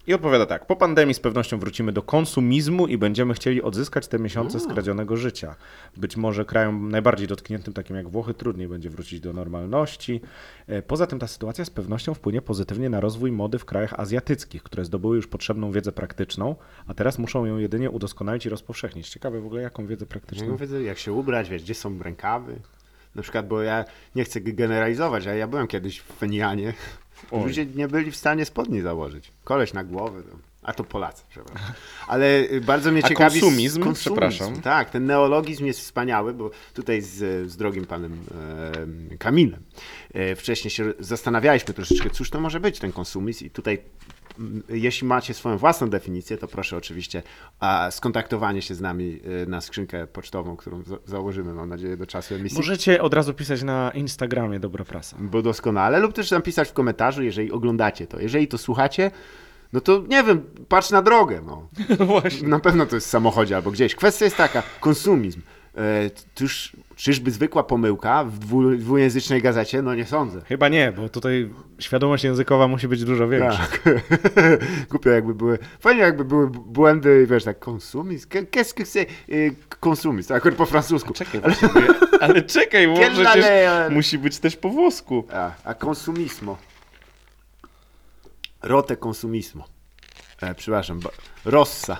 I 0.07 0.13
odpowiada 0.13 0.45
tak. 0.45 0.65
Po 0.67 0.75
pandemii 0.75 1.13
z 1.13 1.19
pewnością 1.19 1.59
wrócimy 1.59 1.91
do 1.91 2.01
konsumizmu 2.01 2.87
i 2.87 2.97
będziemy 2.97 3.33
chcieli 3.33 3.61
odzyskać 3.61 4.07
te 4.07 4.19
miesiące 4.19 4.59
skradzionego 4.59 5.17
życia. 5.17 5.55
Być 5.97 6.17
może 6.17 6.45
krajom 6.45 6.91
najbardziej 6.91 7.27
dotkniętym, 7.27 7.73
takim 7.73 7.95
jak 7.95 8.09
Włochy, 8.09 8.33
trudniej 8.33 8.67
będzie 8.67 8.89
wrócić 8.89 9.19
do 9.19 9.33
normalności. 9.33 10.21
E, 10.67 10.81
Poza 10.81 11.07
tym 11.07 11.19
ta 11.19 11.27
sytuacja 11.27 11.65
z 11.65 11.69
pewnością 11.69 12.13
wpłynie 12.13 12.41
pozytywnie 12.41 12.89
na 12.89 12.99
rozwój 12.99 13.31
mody 13.31 13.59
w 13.59 13.65
krajach 13.65 13.99
azjatyckich, 13.99 14.63
które 14.63 14.85
zdobyły 14.85 15.15
już 15.15 15.27
potrzebną 15.27 15.71
wiedzę 15.71 15.91
praktyczną, 15.91 16.55
a 16.87 16.93
teraz 16.93 17.19
muszą 17.19 17.45
ją 17.45 17.57
jedynie 17.57 17.89
udoskonalić 17.91 18.45
i 18.45 18.49
rozpowszechnić. 18.49 19.09
Ciekawe 19.09 19.41
w 19.41 19.45
ogóle, 19.45 19.61
jaką 19.61 19.87
wiedzę 19.87 20.05
praktyczną. 20.05 20.49
mówię, 20.49 20.83
jak 20.83 20.97
się 20.97 21.13
ubrać, 21.13 21.49
wiesz, 21.49 21.63
gdzie 21.63 21.75
są 21.75 21.99
rękawy. 22.03 22.59
Na 23.15 23.21
przykład, 23.21 23.47
bo 23.47 23.61
ja 23.61 23.85
nie 24.15 24.23
chcę 24.23 24.41
generalizować, 24.41 25.27
ale 25.27 25.37
ja 25.37 25.47
byłem 25.47 25.67
kiedyś 25.67 25.99
w 25.99 26.03
Fenianie. 26.13 26.73
Oj. 27.31 27.43
Ludzie 27.43 27.65
nie 27.65 27.87
byli 27.87 28.11
w 28.11 28.15
stanie 28.15 28.45
spodni 28.45 28.81
założyć. 28.81 29.31
Koleś 29.43 29.73
na 29.73 29.83
głowę. 29.83 30.21
no. 30.31 30.37
A 30.65 30.73
to 30.73 30.83
Polacy, 30.83 31.23
przepraszam. 31.29 31.73
Ale 32.07 32.39
y, 32.51 32.61
bardzo 32.61 32.91
mnie 32.91 33.05
A 33.05 33.07
ciekawi... 33.07 33.41
konsumizm? 33.41 33.93
Przepraszam. 33.93 34.61
Tak, 34.61 34.89
ten 34.89 35.05
neologizm 35.05 35.65
jest 35.65 35.79
wspaniały, 35.79 36.33
bo 36.33 36.51
tutaj 36.73 37.01
z, 37.01 37.51
z 37.51 37.57
drogim 37.57 37.85
panem 37.85 38.25
e, 39.13 39.17
Kamilem 39.17 39.63
e, 40.13 40.35
wcześniej 40.35 40.71
się 40.71 40.93
zastanawialiśmy 40.99 41.73
troszeczkę, 41.73 42.09
cóż 42.09 42.29
to 42.29 42.39
może 42.39 42.59
być 42.59 42.79
ten 42.79 42.91
konsumizm 42.91 43.45
i 43.45 43.49
tutaj 43.49 43.79
jeśli 44.69 45.07
macie 45.07 45.33
swoją 45.33 45.57
własną 45.57 45.89
definicję, 45.89 46.37
to 46.37 46.47
proszę 46.47 46.77
oczywiście 46.77 47.23
skontaktowanie 47.91 48.61
się 48.61 48.75
z 48.75 48.81
nami 48.81 49.19
e, 49.43 49.45
na 49.45 49.61
skrzynkę 49.61 50.07
pocztową, 50.07 50.55
którą 50.55 50.83
za 50.83 50.97
założymy, 51.05 51.53
mam 51.53 51.69
nadzieję, 51.69 51.97
do 51.97 52.07
czasu 52.07 52.35
emisji. 52.35 52.57
Możecie 52.57 53.01
od 53.01 53.13
razu 53.13 53.33
pisać 53.33 53.63
na 53.63 53.91
Instagramie 53.91 54.59
Dobra 54.59 54.85
Prasa. 54.85 55.17
Bo 55.19 55.41
doskonale, 55.41 55.99
lub 55.99 56.13
też 56.13 56.31
napisać 56.31 56.69
w 56.69 56.73
komentarzu, 56.73 57.23
jeżeli 57.23 57.51
oglądacie 57.51 58.07
to. 58.07 58.19
Jeżeli 58.19 58.47
to 58.47 58.57
słuchacie, 58.57 59.11
no 59.73 59.81
to 59.81 60.03
nie 60.07 60.23
wiem, 60.23 60.41
patrz 60.69 60.89
na 60.89 61.01
drogę. 61.01 61.41
No 61.45 61.69
właśnie. 62.05 62.47
Na 62.47 62.59
pewno 62.59 62.85
to 62.85 62.95
jest 62.95 63.07
w 63.07 63.09
samochodzie 63.09 63.55
albo 63.55 63.71
gdzieś. 63.71 63.95
Kwestia 63.95 64.25
jest 64.25 64.37
taka, 64.37 64.63
konsumizm. 64.79 65.41
E, 65.77 66.09
tuż, 66.35 66.71
czyżby 66.95 67.31
zwykła 67.31 67.63
pomyłka 67.63 68.23
w 68.23 68.39
dwu, 68.39 68.71
dwujęzycznej 68.75 69.41
gazecie? 69.41 69.81
No 69.81 69.95
nie 69.95 70.05
sądzę. 70.05 70.41
Chyba 70.45 70.69
nie, 70.69 70.91
bo 70.91 71.09
tutaj 71.09 71.49
świadomość 71.79 72.23
językowa 72.23 72.67
musi 72.67 72.87
być 72.87 73.03
dużo 73.03 73.27
większa. 73.27 73.57
Tak. 73.57 73.81
Głupio 74.89 75.09
jakby 75.09 75.33
były, 75.35 75.57
fajnie 75.79 76.01
jakby 76.01 76.25
były 76.25 76.49
błędy, 76.49 77.27
wiesz, 77.29 77.43
tak, 77.43 77.59
konsumizm, 77.59 78.29
Qu'est- 78.29 78.45
qu'est-ce 78.45 78.73
que 78.73 78.83
c'est 78.83 79.05
konsumizm, 79.79 80.27
tak, 80.27 80.37
akurat 80.37 80.57
po 80.57 80.65
francusku. 80.65 81.13
Czekaj, 81.13 81.41
właśnie, 81.41 81.69
ale 82.21 82.41
czekaj, 82.41 82.87
bo 82.87 82.93
przecież 83.23 83.45
musi 83.89 84.17
być 84.17 84.39
też 84.39 84.55
po 84.55 84.69
włosku. 84.69 85.23
A, 85.33 85.51
a 85.63 85.73
consumismo. 85.73 86.57
Rote 88.63 88.97
consumismo. 89.05 89.67
E, 90.41 90.55
przepraszam, 90.55 90.99
bo, 90.99 91.11
rossa. 91.45 91.97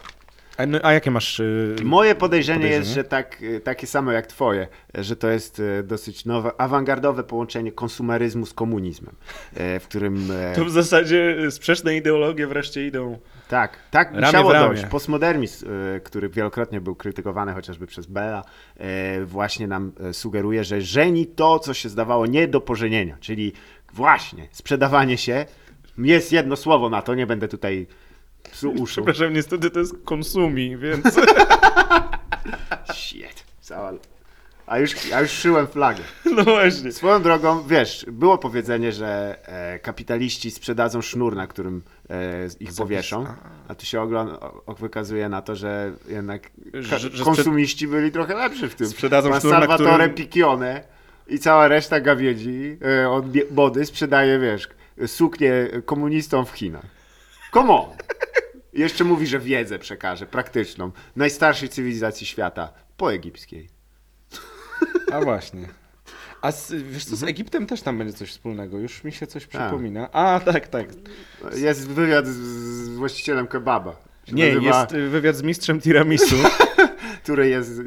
A, 0.57 0.65
no, 0.65 0.79
a 0.83 0.93
jakie 0.93 1.11
masz... 1.11 1.39
y, 1.39 1.75
Moje 1.83 2.15
podejrzenie, 2.15 2.57
Podejrzenie? 2.59 2.79
jest, 2.79 2.93
że 2.95 3.03
tak, 3.03 3.41
y, 3.41 3.59
takie 3.59 3.87
samo 3.87 4.11
jak 4.11 4.27
twoje, 4.27 4.67
że 4.93 5.15
to 5.15 5.29
jest 5.29 5.59
e, 5.79 5.83
dosyć 5.83 6.25
nowe, 6.25 6.51
awangardowe 6.57 7.23
połączenie 7.23 7.71
konsumeryzmu 7.71 8.45
z 8.45 8.53
komunizmem, 8.53 9.15
e, 9.53 9.79
w 9.79 9.87
którym... 9.87 10.27
To 10.55 10.65
w 10.65 10.71
zasadzie 10.71 11.37
y, 11.45 11.51
sprzeczne 11.51 11.95
ideologie 11.95 12.47
wreszcie 12.47 12.87
idą. 12.87 13.19
Tak, 13.49 13.77
tak 13.91 14.07
Ramię 14.13 14.25
musiało 14.25 14.53
dojść. 14.53 14.85
Postmodernizm, 14.85 15.67
y, 15.69 16.01
który 16.03 16.29
wielokrotnie 16.29 16.81
był 16.81 16.95
krytykowany 16.95 17.53
chociażby 17.53 17.87
przez 17.87 18.05
Bella, 18.05 18.43
y, 19.21 19.25
właśnie 19.25 19.67
nam 19.67 19.91
y, 20.09 20.13
sugeruje, 20.13 20.63
że 20.63 20.81
żeni 20.81 21.25
to, 21.27 21.59
co 21.59 21.73
się 21.73 21.89
zdawało 21.89 22.25
nie 22.25 22.47
do 22.47 22.61
pożenienia, 22.61 23.17
czyli 23.19 23.53
właśnie 23.93 24.47
sprzedawanie 24.51 25.17
się. 25.17 25.45
Jest 25.97 26.31
jedno 26.31 26.55
słowo 26.55 26.89
na 26.89 27.01
to, 27.01 27.15
nie 27.15 27.27
będę 27.27 27.47
tutaj 27.47 27.87
psuł 28.51 28.73
uszu. 28.73 28.85
Przepraszam, 29.01 29.33
niestety 29.33 29.69
to 29.69 29.79
jest 29.79 29.93
konsumi, 30.05 30.77
więc... 30.77 31.05
Shit. 32.93 33.43
Cała... 33.61 33.91
A 34.67 34.79
już, 34.79 34.91
a 35.13 35.21
już 35.21 35.31
szyłem 35.31 35.67
flagę. 35.67 36.03
No 36.35 36.43
właśnie. 36.43 36.91
Swoją 36.91 37.21
drogą, 37.21 37.63
wiesz, 37.67 38.05
było 38.11 38.37
powiedzenie, 38.37 38.91
że 38.91 39.37
e, 39.45 39.79
kapitaliści 39.79 40.51
sprzedadzą 40.51 41.01
sznur, 41.01 41.35
na 41.35 41.47
którym 41.47 41.81
e, 42.09 42.15
ich 42.59 42.73
powieszą, 42.77 43.25
a 43.67 43.75
tu 43.75 43.85
się 43.85 44.01
ogląda, 44.01 44.39
o, 44.65 44.73
wykazuje 44.73 45.29
na 45.29 45.41
to, 45.41 45.55
że 45.55 45.91
jednak 46.07 46.41
ka- 46.89 46.97
Że- 46.97 47.09
że 47.09 47.23
konsumiści 47.23 47.87
byli 47.87 48.11
trochę 48.11 48.35
lepszy 48.35 48.69
w 48.69 48.75
tym. 48.75 48.87
Sprzedadzą 48.87 49.29
Pan 49.29 49.39
sznur, 49.39 49.53
na 49.53 49.59
Salvatore 49.59 49.89
którym- 49.91 50.13
Piccione 50.13 50.83
i 51.27 51.39
cała 51.39 51.67
reszta 51.67 51.99
gawiedzi 51.99 52.77
e, 53.03 53.09
od 53.09 53.25
body 53.51 53.85
sprzedaje, 53.85 54.39
wiesz, 54.39 54.67
suknię 55.07 55.51
komunistom 55.85 56.45
w 56.45 56.51
Chinach. 56.51 56.85
Come 57.53 57.73
on! 57.73 57.85
Jeszcze 58.75 59.03
mówi, 59.03 59.27
że 59.27 59.39
wiedzę 59.39 59.79
przekaże, 59.79 60.25
praktyczną, 60.25 60.91
najstarszej 61.15 61.69
cywilizacji 61.69 62.27
świata, 62.27 62.73
po 62.97 63.13
egipskiej. 63.13 63.69
A 65.11 65.21
właśnie. 65.21 65.67
A 66.41 66.51
z, 66.51 66.71
wiesz 66.71 67.05
co, 67.05 67.15
z 67.15 67.23
Egiptem 67.23 67.65
też 67.67 67.81
tam 67.81 67.97
będzie 67.97 68.13
coś 68.13 68.29
wspólnego. 68.29 68.77
Już 68.77 69.03
mi 69.03 69.11
się 69.11 69.27
coś 69.27 69.45
przypomina. 69.47 70.11
A, 70.11 70.39
tak, 70.39 70.67
tak. 70.67 70.87
Jest 71.55 71.87
wywiad 71.87 72.27
z, 72.27 72.35
z 72.85 72.89
właścicielem 72.89 73.47
kebaba. 73.47 73.95
Nie, 74.31 74.55
nazywa- 74.55 74.79
jest 74.95 75.11
wywiad 75.11 75.35
z 75.35 75.41
mistrzem 75.41 75.81
tiramisu. 75.81 76.35
Które 77.25 77.49
jest 77.49 77.81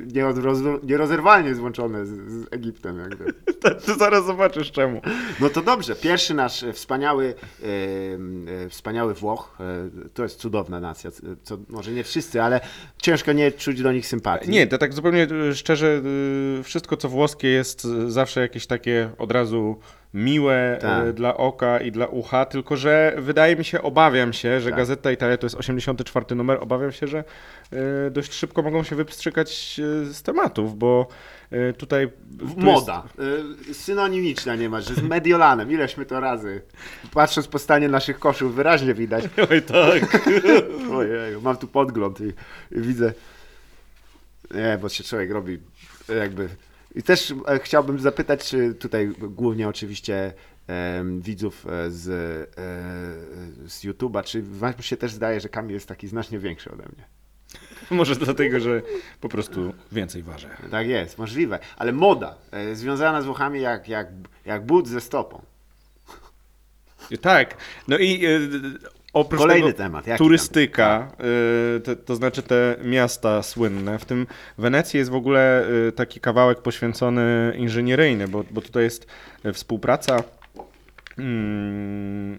nierozerwalnie 0.83 1.55
złączone 1.55 2.07
z, 2.07 2.09
z 2.09 2.47
Egiptem. 2.51 2.99
Jakby. 2.99 3.33
to, 3.63 3.75
to 3.75 3.95
zaraz 3.95 4.27
zobaczysz 4.27 4.73
czemu. 4.73 5.01
No 5.41 5.51
to 5.51 5.63
dobrze, 5.63 5.97
pierwszy 5.97 6.35
nasz 6.35 6.63
e, 6.63 6.73
wspaniały, 6.73 7.35
e, 7.63 7.67
e, 8.65 8.69
wspaniały 8.69 9.15
Włoch, 9.15 9.59
e, 9.61 9.91
to 10.15 10.23
jest 10.23 10.41
cudowna 10.41 10.81
nacja, 10.81 11.11
co 11.43 11.59
może 11.69 11.93
nie 11.93 12.05
wszyscy, 12.05 12.43
ale 12.43 12.61
ciężko 13.03 13.33
nie 13.33 13.53
czuć 13.53 13.83
do 13.83 13.93
nich 13.93 14.07
sympatii. 14.07 14.51
Nie, 14.51 14.67
to 14.67 14.79
tak 14.79 14.95
zupełnie 14.95 15.27
y, 15.51 15.55
szczerze, 15.55 16.03
wszystko 16.63 16.97
co 16.97 17.09
włoskie 17.09 17.49
jest 17.49 17.87
zawsze 18.09 18.41
jakieś 18.41 18.67
takie 18.67 19.11
od 19.19 19.33
razu 19.33 19.81
miłe 20.15 20.79
Tak. 20.81 21.07
y, 21.07 21.13
dla 21.13 21.37
oka 21.37 21.81
i 21.81 21.93
dla 21.93 22.07
ucha, 22.07 22.45
tylko 22.45 22.77
że 22.77 23.15
wydaje 23.19 23.57
mi 23.57 23.65
się, 23.65 23.83
obawiam 23.83 24.33
się, 24.33 24.61
że 24.61 24.71
Tak. 24.71 24.79
Gazeta 24.79 25.13
Italia 25.13 25.37
to 25.37 25.47
jest 25.47 25.57
84 25.57 26.37
numer, 26.37 26.59
obawiam 26.61 26.93
się, 26.93 27.07
że 27.07 27.25
y, 28.07 28.11
dość 28.11 28.33
szybko 28.33 28.63
mogą 28.63 28.83
się 28.83 28.97
wypstrzykać 28.97 29.81
y, 30.09 30.15
z 30.15 30.23
tematów, 30.23 30.79
bo 30.79 31.09
tutaj... 31.79 32.09
tu 32.39 32.45
jest- 32.45 32.57
Moda. 32.59 33.03
E, 33.71 33.75
synonimiczna 33.75 34.57
nie 34.57 34.69
ma, 34.69 34.81
że 34.81 34.95
z 34.95 35.03
Mediolanem. 35.03 35.71
Ileśmy 35.71 36.07
to 36.07 36.21
razy. 36.21 36.63
Patrząc 37.15 37.47
po 37.49 37.59
stanie 37.59 37.89
naszych 37.89 38.19
koszów 38.19 38.55
wyraźnie 38.55 38.95
widać. 38.95 39.25
Oj 39.51 39.63
tak. 39.63 40.21
Ojej, 40.97 41.37
mam 41.43 41.57
tu 41.57 41.67
podgląd 41.69 42.21
i, 42.21 42.25
i 42.79 42.81
widzę. 42.81 43.13
Nie, 44.55 44.79
bo 44.83 44.89
się 44.89 45.05
człowiek 45.05 45.31
robi 45.31 45.59
jakby. 46.21 46.49
I 46.95 47.03
też 47.03 47.35
e, 47.49 47.59
chciałbym 47.59 47.99
zapytać, 47.99 48.49
czy 48.49 48.75
tutaj 48.75 49.13
głównie 49.19 49.69
oczywiście 49.69 50.33
widzów 51.19 51.67
e, 51.67 51.91
z, 51.91 52.09
e, 52.09 53.69
z 53.69 53.85
YouTube'a, 53.85 54.25
czy 54.25 54.43
wam 54.43 54.73
się 54.81 54.97
też 54.97 55.13
zdaje, 55.13 55.41
że 55.41 55.49
Kamil 55.49 55.75
jest 55.75 55.89
taki 55.89 56.09
znacznie 56.09 56.39
większy 56.39 56.71
ode 56.71 56.83
mnie? 56.83 57.05
Może 57.99 58.17
dlatego, 58.17 58.61
że 58.61 58.83
po 59.21 59.29
prostu 59.29 59.73
więcej 59.93 60.23
ważę. 60.23 60.49
Tak 60.71 60.87
jest, 60.87 61.19
możliwe. 61.19 61.59
Ale 61.77 61.93
moda 61.93 62.35
związana 62.73 63.23
z 63.23 63.25
Włochami 63.25 63.61
jak, 63.61 63.89
jak, 63.89 64.09
jak 64.45 64.67
but 64.67 64.89
ze 64.89 65.01
stopą. 65.01 65.43
Tak, 67.21 67.57
no 67.89 67.99
i 67.99 68.23
oprócz 69.21 69.41
Kolejny 69.41 69.67
tego 69.67 69.79
temat. 69.79 70.07
Jaki 70.07 70.19
turystyka, 70.19 71.09
y, 71.77 71.81
to, 71.81 71.97
to 71.97 72.17
znaczy 72.17 72.43
te 72.43 72.77
miasta 72.85 73.43
słynne, 73.43 73.99
w 73.99 74.05
tym 74.05 74.27
Wenecji 74.59 74.99
jest 74.99 75.11
w 75.11 75.15
ogóle 75.15 75.67
y, 75.89 75.93
taki 75.93 76.21
kawałek 76.21 76.59
poświęcony 76.59 77.55
inżynieryjny, 77.57 78.29
bo, 78.29 78.45
bo 78.51 78.61
tutaj 78.61 78.83
jest 78.83 79.07
y, 79.47 79.53
współpraca 79.53 80.23
mm, 81.19 82.35
y, 82.35 82.39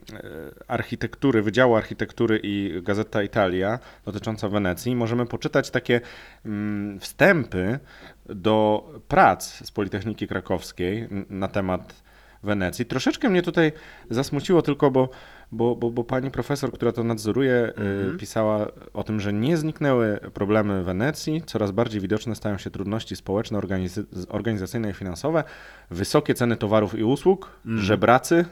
architektury, 0.67 1.41
Wydziału 1.41 1.75
Architektury 1.75 2.39
i 2.43 2.81
Gazeta 2.83 3.23
Italia 3.23 3.79
dotycząca 4.05 4.49
Wenecji. 4.49 4.95
Możemy 4.95 5.25
poczytać 5.25 5.69
takie 5.69 6.01
mm, 6.45 6.99
wstępy 6.99 7.79
do 8.25 8.89
prac 9.07 9.65
z 9.65 9.71
Politechniki 9.71 10.27
Krakowskiej 10.27 11.07
na 11.29 11.47
temat 11.47 12.08
Wenecji. 12.43 12.85
Troszeczkę 12.85 13.29
mnie 13.29 13.41
tutaj 13.41 13.71
zasmuciło 14.09 14.61
tylko, 14.61 14.91
bo, 14.91 15.09
bo, 15.51 15.75
bo, 15.75 15.89
bo 15.91 16.03
pani 16.03 16.31
profesor, 16.31 16.71
która 16.71 16.91
to 16.91 17.03
nadzoruje, 17.03 17.73
y, 18.13 18.17
pisała 18.17 18.67
o 18.93 19.03
tym, 19.03 19.19
że 19.19 19.33
nie 19.33 19.57
zniknęły 19.57 20.19
problemy 20.33 20.83
Wenecji, 20.83 21.41
coraz 21.45 21.71
bardziej 21.71 22.01
widoczne 22.01 22.35
stają 22.35 22.57
się 22.57 22.69
trudności 22.69 23.15
społeczne, 23.15 23.57
organizy- 23.59 24.25
organizacyjne 24.29 24.89
i 24.89 24.93
finansowe, 24.93 25.43
wysokie 25.91 26.33
ceny 26.33 26.55
towarów 26.57 26.99
i 26.99 27.03
usług, 27.03 27.49
żebracy, 27.65 28.45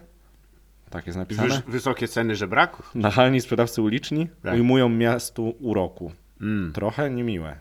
tak 0.89 1.08
jest 1.08 1.17
napisane, 1.20 1.48
Wyż, 1.50 1.62
wysokie 1.67 2.08
ceny 2.08 2.36
żebraków. 2.36 2.96
nachalni 2.96 3.41
sprzedawcy 3.41 3.82
uliczni 3.82 4.29
Tak. 4.44 4.53
ujmują 4.53 4.89
miastu 4.89 5.56
uroku. 5.60 6.12
Mm. 6.41 6.74
Trochę 6.74 7.10
niemiłe. 7.10 7.56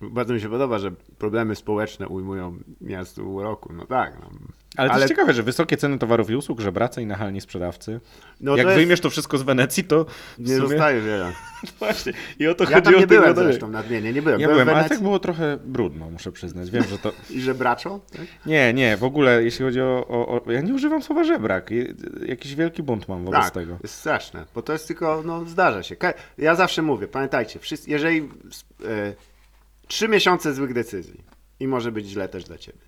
Bardzo 0.00 0.34
mi 0.34 0.40
się 0.40 0.48
podoba, 0.48 0.78
że 0.78 0.90
problemy 1.18 1.56
społeczne 1.56 2.08
ujmują 2.08 2.58
miastu 2.80 3.34
uroku. 3.34 3.72
No 3.72 3.86
tak. 3.86 4.12
No. 4.20 4.30
Ale 4.76 4.88
to 4.88 4.94
Ale- 4.94 5.02
jest 5.02 5.08
ciekawe, 5.14 5.32
że 5.34 5.42
wysokie 5.42 5.76
ceny 5.76 5.98
towarów 5.98 6.30
i 6.30 6.36
usług, 6.36 6.60
żebracy 6.60 7.02
i 7.02 7.06
nachalni 7.06 7.40
sprzedawcy. 7.40 8.00
No 8.40 8.56
Jak 8.56 8.64
to 8.64 8.70
jest- 8.70 8.78
wyjmiesz 8.78 9.00
to 9.00 9.10
wszystko 9.10 9.38
z 9.38 9.42
Wenecji, 9.42 9.84
to 9.84 10.06
Nie 10.38 10.56
sumie... 10.56 10.68
zostaje 10.68 11.00
wiele. 11.10 11.32
Właśnie. 11.78 12.12
I 12.38 12.46
o 12.48 12.54
to 12.54 12.64
Ja 12.64 12.70
chodzi 12.70 12.82
tam 12.84 12.94
o 12.94 12.98
nie 12.98 13.06
byłem 13.06 13.34
zresztą, 13.34 13.68
nadmienię, 13.68 14.12
nie 14.12 14.22
byłem. 14.22 14.40
Ja 14.40 14.46
byłem 14.46 14.56
byłem, 14.56 14.66
w 14.66 14.70
ale 14.70 14.76
Wenecji 14.78 14.96
tak 14.96 15.02
było 15.02 15.18
trochę 15.18 15.58
brudno, 15.64 16.10
muszę 16.10 16.32
przyznać. 16.32 16.70
Wiem, 16.70 16.84
że 16.84 16.98
to... 16.98 17.12
i 17.30 17.40
żebraczo. 17.40 18.00
Tak? 18.12 18.26
Nie, 18.46 18.74
nie, 18.74 18.96
w 18.96 19.04
ogóle 19.04 19.42
jeśli 19.44 19.64
chodzi 19.64 19.80
o... 19.80 20.06
o, 20.08 20.28
o... 20.46 20.52
Ja 20.52 20.60
nie 20.60 20.74
używam 20.74 21.02
słowa 21.02 21.24
żebrak. 21.24 21.70
Jakiś 22.26 22.54
wielki 22.54 22.82
bunt 22.82 23.08
mam 23.08 23.24
wobec 23.24 23.40
Tak, 23.40 23.50
tego. 23.54 23.76
jest 23.82 23.94
straszne, 23.94 24.44
bo 24.54 24.62
to 24.62 24.72
jest 24.72 24.86
tylko, 24.88 25.22
no 25.26 25.44
zdarza 25.44 25.82
się. 25.82 25.96
Ja 26.38 26.54
zawsze 26.54 26.82
mówię, 26.82 27.08
pamiętajcie, 27.08 27.58
wszyscy, 27.58 27.90
jeżeli 27.90 28.28
e, 28.84 29.12
trzy 29.90 30.08
miesiące 30.08 30.54
złych 30.54 30.74
decyzji 30.74 31.24
i 31.60 31.68
może 31.68 31.92
być 31.92 32.06
źle 32.06 32.28
też 32.28 32.44
dla 32.44 32.58
ciebie. 32.58 32.78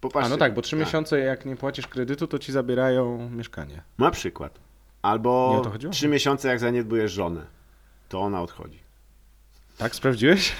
Popatrzcie. 0.00 0.26
A 0.26 0.28
no 0.28 0.36
tak, 0.36 0.54
bo 0.54 0.62
trzy 0.62 0.76
miesiące 0.76 1.18
jak 1.18 1.46
nie 1.46 1.56
płacisz 1.56 1.86
kredytu, 1.86 2.26
to 2.26 2.38
ci 2.38 2.52
zabierają 2.52 3.30
mieszkanie. 3.30 3.82
Na 3.98 4.10
przykład. 4.10 4.58
Albo 5.02 5.62
trzy 5.90 6.08
miesiące 6.08 6.48
jak 6.48 6.58
zaniedbujesz 6.58 7.12
żonę, 7.12 7.46
to 8.08 8.20
ona 8.20 8.42
odchodzi. 8.42 8.78
Tak, 9.78 9.94
sprawdziłeś? 9.94 10.56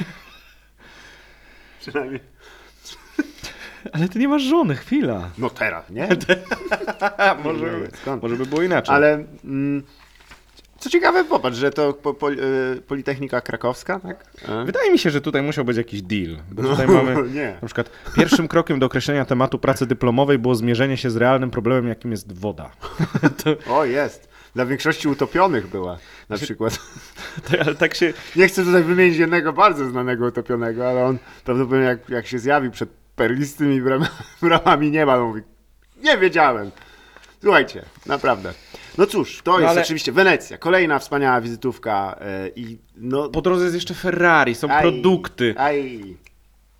Przynajmniej. 1.80 2.20
Ale 3.92 4.08
ty 4.08 4.18
nie 4.18 4.28
masz 4.28 4.42
żony, 4.42 4.76
chwila. 4.76 5.30
No 5.38 5.50
teraz, 5.50 5.90
nie? 5.90 6.08
może, 7.44 7.88
skąd? 8.02 8.22
może 8.22 8.36
by 8.36 8.46
było 8.46 8.62
inaczej. 8.62 8.94
Ale 8.94 9.24
mm, 9.44 9.82
co 10.78 10.90
ciekawe, 10.90 11.24
popatrz, 11.24 11.56
że 11.56 11.70
to 11.70 11.92
po, 11.92 12.14
po, 12.14 12.32
e, 12.32 12.36
Politechnika 12.86 13.40
Krakowska, 13.40 14.00
tak? 14.00 14.24
E? 14.48 14.64
Wydaje 14.64 14.92
mi 14.92 14.98
się, 14.98 15.10
że 15.10 15.20
tutaj 15.20 15.42
musiał 15.42 15.64
być 15.64 15.76
jakiś 15.76 16.02
deal. 16.02 16.36
Bo 16.50 16.62
tutaj 16.62 16.86
mamy 17.04 17.30
nie. 17.30 17.58
na 17.62 17.66
przykład 17.66 17.90
pierwszym 18.14 18.48
krokiem 18.48 18.78
do 18.78 18.86
określenia 18.86 19.24
tematu 19.24 19.58
pracy 19.58 19.86
dyplomowej 19.86 20.38
było 20.38 20.54
zmierzenie 20.54 20.96
się 20.96 21.10
z 21.10 21.16
realnym 21.16 21.50
problemem, 21.50 21.88
jakim 21.88 22.10
jest 22.10 22.32
woda. 22.32 22.70
O, 23.70 23.84
jest. 23.84 24.28
Dla 24.54 24.66
większości 24.66 25.08
utopionych 25.08 25.66
była 25.66 25.98
na 26.28 26.36
przykład. 26.36 26.78
To, 27.50 27.60
ale 27.60 27.74
tak 27.74 27.94
się. 27.94 28.12
Nie 28.36 28.48
chcę 28.48 28.64
tutaj 28.64 28.82
wymienić 28.82 29.18
jednego 29.18 29.52
bardzo 29.52 29.90
znanego 29.90 30.26
utopionego, 30.26 30.88
ale 30.88 31.04
on 31.04 31.18
prawdopodobnie 31.44 31.86
jak, 31.86 32.08
jak 32.08 32.26
się 32.26 32.38
zjawił 32.38 32.70
przed 32.70 32.88
perlistymi 33.16 33.82
bram, 33.82 34.06
bramami 34.42 34.90
nieba, 34.90 35.16
to 35.16 35.26
mówi, 35.26 35.42
nie 36.02 36.18
wiedziałem. 36.18 36.70
Słuchajcie, 37.42 37.84
naprawdę. 38.06 38.52
No 38.98 39.06
cóż, 39.06 39.42
to 39.42 39.60
jest 39.60 39.70
ale- 39.70 39.82
oczywiście 39.82 40.12
Wenecja, 40.12 40.58
kolejna 40.58 40.98
wspaniała 40.98 41.40
wizytówka 41.40 42.18
e, 42.20 42.48
i 42.56 42.78
no... 42.96 43.28
Po 43.28 43.42
drodze 43.42 43.64
jest 43.64 43.74
jeszcze 43.74 43.94
Ferrari, 43.94 44.54
są 44.54 44.68
aj, 44.70 44.82
produkty. 44.82 45.54
Aj, 45.58 46.16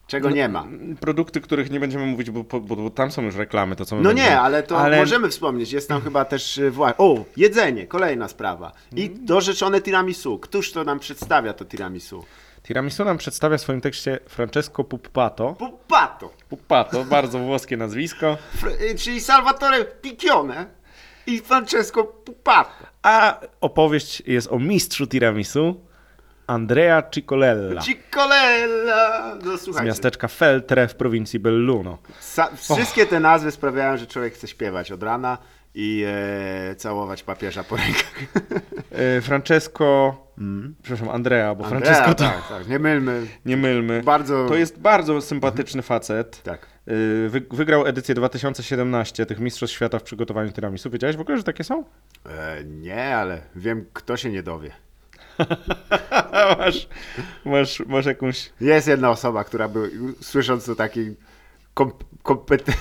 czego 0.06 0.30
nie 0.30 0.48
ma. 0.48 0.66
Produkty, 1.00 1.40
których 1.40 1.70
nie 1.70 1.80
będziemy 1.80 2.06
mówić, 2.06 2.30
bo, 2.30 2.44
bo, 2.44 2.60
bo 2.60 2.90
tam 2.90 3.10
są 3.10 3.22
już 3.22 3.34
reklamy, 3.34 3.76
to 3.76 3.84
co 3.84 3.96
my 3.96 4.02
No 4.02 4.08
będziemy- 4.10 4.28
nie, 4.30 4.40
ale 4.40 4.62
to 4.62 4.84
możemy 4.96 5.28
wspomnieć. 5.28 5.72
Jest 5.72 5.88
tam 5.88 6.02
chyba 6.02 6.24
też 6.24 6.58
e, 6.58 6.70
wła- 6.70 6.94
O, 6.98 7.24
jedzenie, 7.36 7.86
kolejna 7.86 8.28
sprawa. 8.28 8.72
I 8.96 9.06
Mm. 9.06 9.26
dorzeczone 9.26 9.80
tiramisu. 9.80 10.38
Któż 10.38 10.72
to 10.72 10.84
nam 10.84 10.98
przedstawia 10.98 11.52
to 11.52 11.64
tiramisu? 11.64 12.24
Tiramisu 12.62 13.04
nam 13.04 13.18
przedstawia 13.18 13.56
w 13.58 13.60
swoim 13.60 13.80
tekście 13.80 14.18
Francesco 14.28 14.84
Puppato. 14.84 15.54
Pupato, 15.58 16.30
Puppato, 16.48 17.04
bardzo 17.04 17.38
włoskie 17.38 17.76
nazwisko. 17.76 18.36
Fr- 18.62 18.82
y, 18.82 18.94
czyli 18.94 19.20
Salvatore 19.20 19.84
Piccione 19.84 20.66
i 21.28 21.40
Francesco 21.40 22.04
Pupato. 22.04 22.86
A 23.02 23.40
opowieść 23.60 24.22
jest 24.26 24.48
o 24.52 24.58
mistrzu 24.58 25.06
tiramisu 25.06 25.80
Andrea 26.46 27.02
Cicolella 27.10 27.82
Ciccolella. 27.82 29.34
No 29.44 29.56
z 29.58 29.80
miasteczka 29.82 30.28
Feltre 30.28 30.88
w 30.88 30.94
prowincji 30.94 31.38
Belluno. 31.38 31.98
sa- 32.20 32.50
wszystkie 32.56 33.06
te 33.06 33.20
nazwy 33.20 33.50
sprawiają, 33.50 33.96
że 33.96 34.06
człowiek 34.06 34.34
chce 34.34 34.48
śpiewać 34.48 34.92
od 34.92 35.02
rana 35.02 35.38
i 35.74 36.04
e, 36.06 36.74
całować 36.76 37.22
papieża 37.22 37.64
po 37.64 37.76
rękach. 37.76 38.14
E, 38.92 39.20
Francesco, 40.38 40.82
przepraszam, 40.82 41.08
Andrea, 41.14 41.54
bo 41.54 41.64
Andrea, 41.64 41.80
Francesco 41.80 42.14
to 42.14 42.24
tak, 42.24 42.48
tak, 42.48 42.68
nie 42.68 42.78
mylmy. 42.78 43.26
nie 43.44 43.56
mylmy. 43.56 44.02
Bardzo... 44.02 44.46
To 44.48 44.54
jest 44.54 44.78
bardzo 44.80 45.20
sympatyczny 45.20 45.82
facet. 45.82 46.42
Tak. 46.42 46.66
E, 46.86 47.28
Wy, 47.28 47.46
wygrał 47.50 47.86
edycję 47.86 48.14
2017 48.14 49.26
tych 49.26 49.40
Mistrzostw 49.40 49.76
Świata 49.76 49.98
w 49.98 50.02
przygotowaniu 50.02 50.52
tiramisu. 50.52 50.90
Wiedziałeś 50.90 51.16
w 51.16 51.20
ogóle, 51.20 51.36
że 51.38 51.44
takie 51.44 51.64
są? 51.64 51.84
E, 52.26 52.64
nie, 52.64 53.16
ale 53.16 53.40
wiem, 53.56 53.86
kto 53.92 54.16
się 54.16 54.30
nie 54.30 54.42
dowie. 54.42 54.70
masz, 56.58 56.88
masz, 57.44 57.82
masz 57.86 58.06
jakąś 58.06 58.50
Jest 58.60 58.88
jedna 58.88 59.10
osoba, 59.10 59.44
która 59.44 59.68
by, 59.68 59.90
słysząc 60.20 60.68
o 60.68 60.74
takiej 60.74 61.16
kompety- 62.24 62.72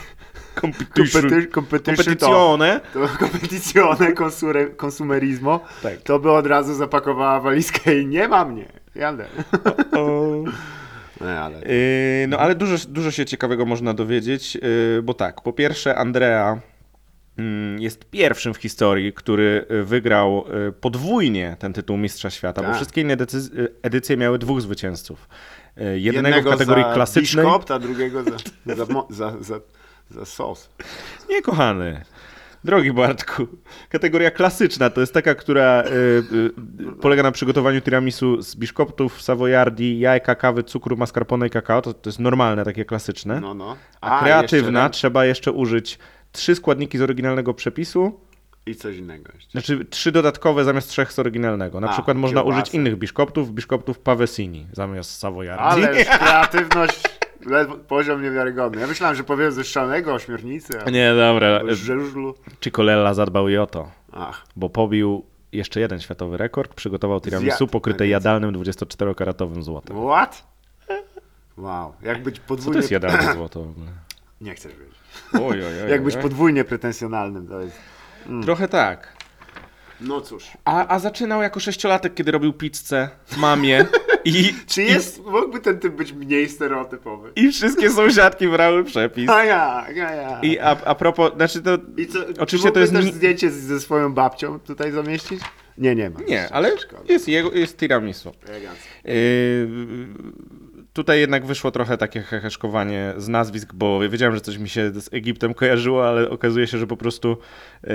competition, 0.61 1.47
competizione. 1.53 2.81
to 2.93 3.07
competizione 3.19 4.13
consure- 4.13 4.75
consumerismo, 4.75 5.59
Tak. 5.83 6.01
to 6.01 6.19
by 6.19 6.31
od 6.31 6.47
razu 6.47 6.75
zapakowała 6.75 7.39
walizkę 7.39 7.99
i 7.99 8.07
nie 8.07 8.27
ma 8.27 8.45
mnie. 8.45 8.65
Jadę. 8.95 9.25
O. 9.91 10.27
Nie, 11.21 11.39
ale... 11.39 11.59
Yy, 11.59 12.27
No 12.27 12.37
ale 12.37 12.55
dużo, 12.55 12.75
dużo 12.89 13.11
się 13.11 13.25
ciekawego 13.25 13.65
można 13.65 13.93
dowiedzieć, 13.93 14.55
yy, 14.55 15.01
bo 15.03 15.13
tak, 15.13 15.41
po 15.41 15.53
pierwsze 15.53 15.95
Andrea 15.95 16.61
mm, 17.37 17.79
jest 17.79 18.05
pierwszym 18.09 18.53
w 18.53 18.57
historii, 18.57 19.13
który 19.13 19.65
y, 19.71 19.83
wygrał 19.83 20.45
y, 20.69 20.71
podwójnie 20.71 21.55
ten 21.59 21.73
tytuł 21.73 21.97
Mistrza 21.97 22.29
Świata, 22.29 22.61
bo 22.61 22.67
Tak. 22.67 22.75
wszystkie 22.75 23.01
inne 23.01 23.13
y, 23.13 23.17
edycje 23.81 24.17
miały 24.17 24.39
dwóch 24.39 24.61
zwycięzców. 24.61 25.29
Y, 25.81 25.99
Jednego, 25.99 26.41
w 26.49 26.53
kategorii 26.53 26.83
za 26.83 26.93
klasycznej. 26.93 27.45
Biszkopt, 27.45 27.71
a 27.71 27.79
drugiego 27.79 28.23
za, 28.23 28.31
za, 28.75 28.85
za, 29.09 29.33
za, 29.41 29.59
za 30.09 30.25
sos. 30.25 30.69
Nie, 31.29 31.41
kochany. 31.41 32.01
Drogi 32.63 32.93
Bartku, 32.93 33.47
kategoria 33.89 34.31
klasyczna 34.31 34.89
to 34.89 35.01
jest 35.01 35.13
taka, 35.13 35.35
która 35.35 35.83
y, 35.83 35.89
y, 36.35 36.51
polega 37.01 37.23
na 37.23 37.31
przygotowaniu 37.31 37.81
tiramisu 37.81 38.41
z 38.41 38.55
biszkoptów, 38.55 39.21
savoiardi, 39.21 39.99
jajka, 39.99 40.35
kawy, 40.35 40.63
cukru, 40.63 40.97
mascarpone 40.97 41.47
i 41.47 41.49
kakao. 41.49 41.81
To, 41.81 41.93
to 41.93 42.09
jest 42.09 42.19
normalne, 42.19 42.65
takie 42.65 42.85
klasyczne. 42.85 43.39
No, 43.39 43.53
no. 43.53 43.75
A, 44.01 44.19
kreatywna 44.19 44.83
jeszcze 44.83 44.97
trzeba 44.97 45.25
jeszcze 45.25 45.51
użyć 45.51 45.99
trzy 46.31 46.55
składniki 46.55 46.97
z 46.97 47.01
oryginalnego 47.01 47.53
przepisu, 47.53 48.19
I 48.65 48.75
coś 48.75 48.97
innego 48.97 49.31
jeszcze. 49.35 49.51
znaczy 49.51 49.85
trzy 49.85 50.11
dodatkowe 50.11 50.63
zamiast 50.63 50.89
trzech 50.89 51.13
z 51.13 51.19
oryginalnego. 51.19 51.79
Na 51.79 51.89
A, 51.89 51.93
przykład 51.93 52.17
można 52.17 52.41
kiełbasę. 52.41 52.61
użyć 52.61 52.73
innych 52.75 52.95
biszkoptów, 52.97 53.51
biszkoptów 53.53 53.99
Pavesini 53.99 54.67
zamiast 54.73 55.19
Savoiardi. 55.19 55.63
Ale 55.63 56.05
kreatywność, 56.05 57.01
poziom 57.87 58.21
niewiarygodny. 58.23 58.81
Ja 58.81 58.87
myślałem, 58.87 59.15
że 59.15 59.23
powiem 59.23 59.51
ze 59.51 59.63
szalonego 59.63 60.13
ośmiornicy, 60.13 60.81
a 60.85 60.89
Nie, 60.89 61.13
dobra. 61.15 61.59
z 61.75 61.77
żużlu. 61.77 62.35
Cicolella 62.61 63.13
zadbał 63.13 63.49
i 63.49 63.57
o 63.57 63.67
to, 63.67 63.91
Ach, 64.11 64.45
bo 64.55 64.69
pobił 64.69 65.25
jeszcze 65.51 65.79
jeden 65.79 65.99
światowy 65.99 66.37
rekord, 66.37 66.73
przygotował 66.73 67.21
tiramisu 67.21 67.57
Zjadł 67.57 67.67
pokryte 67.67 68.07
jadalnym 68.07 68.55
24-karatowym 68.55 69.61
złotem. 69.63 69.97
what? 70.07 70.47
Wow, 71.57 71.93
jak 72.01 72.23
być 72.23 72.35
Co 72.35 72.41
to 72.41 72.47
podwójnie... 72.47 72.77
jest 72.79 72.91
jadalne 72.91 73.33
złoto 73.37 73.63
w 73.63 73.69
ogóle? 73.69 73.87
Nie 74.41 74.55
chcesz 74.55 74.71
wiedzieć. 74.73 74.95
Oj, 75.33 75.41
oj, 75.65 75.81
oj, 75.83 75.89
Jak 75.91 76.03
być 76.03 76.17
podwójnie 76.17 76.63
pretensjonalnym, 76.63 77.47
to 77.47 77.61
jest... 77.61 77.77
Trochę 78.43 78.67
tak. 78.67 79.13
No 80.01 80.21
cóż. 80.21 80.51
A, 80.65 80.87
a 80.87 80.99
zaczynał 80.99 81.41
jako 81.41 81.59
sześciolatek, 81.59 82.13
kiedy 82.13 82.31
robił 82.31 82.53
pizzę 82.53 83.09
mamie 83.37 83.85
i, 84.27 84.53
Czy 84.67 84.83
jest, 84.83 85.25
mógłby 85.25 85.59
ten 85.59 85.79
typ 85.79 85.93
być 85.95 86.13
mniej 86.13 86.49
stereotypowy? 86.49 87.31
i 87.35 87.51
wszystkie 87.51 87.89
sąsiadki 87.89 88.47
brały 88.47 88.83
przepis. 88.83 89.29
A 89.29 89.43
ja, 89.43 89.85
a 89.87 89.91
ja. 89.91 90.39
I 90.41 90.59
a, 90.59 90.69
a 90.85 90.95
propos, 90.95 91.33
znaczy 91.35 91.61
to... 91.61 91.77
I 91.97 92.07
co, 92.07 92.19
Oczywiście 92.39 92.67
czy 92.69 92.73
to 92.73 92.79
jest 92.79 92.93
też 92.93 93.05
zdjęcie 93.05 93.51
ze 93.51 93.79
swoją 93.79 94.13
babcią 94.13 94.59
tutaj 94.59 94.91
zamieścić? 94.91 95.41
Nie, 95.77 95.95
nie 95.95 96.09
ma. 96.09 96.19
Nie, 96.27 96.49
ale 96.53 96.77
Szkoda. 96.77 97.01
jest, 97.09 97.27
jego, 97.27 97.51
jest 97.51 97.77
tiramisu. 97.79 98.31
Elegancko. 98.49 98.83
Yy, 99.05 99.67
tutaj 100.97 101.19
jednak 101.19 101.45
wyszło 101.45 101.71
trochę 101.71 101.97
takie 101.97 102.21
heheszkowanie 102.21 103.13
z 103.17 103.27
nazwisk, 103.27 103.73
bo 103.73 104.09
wiedziałem, 104.09 104.35
że 104.35 104.41
coś 104.41 104.57
mi 104.57 104.69
się 104.69 104.91
z 104.91 105.13
Egiptem 105.13 105.53
kojarzyło, 105.53 106.07
ale 106.07 106.29
okazuje 106.29 106.67
się, 106.67 106.77
że 106.77 106.87
po 106.87 106.97
prostu 106.97 107.37
yy, 107.83 107.89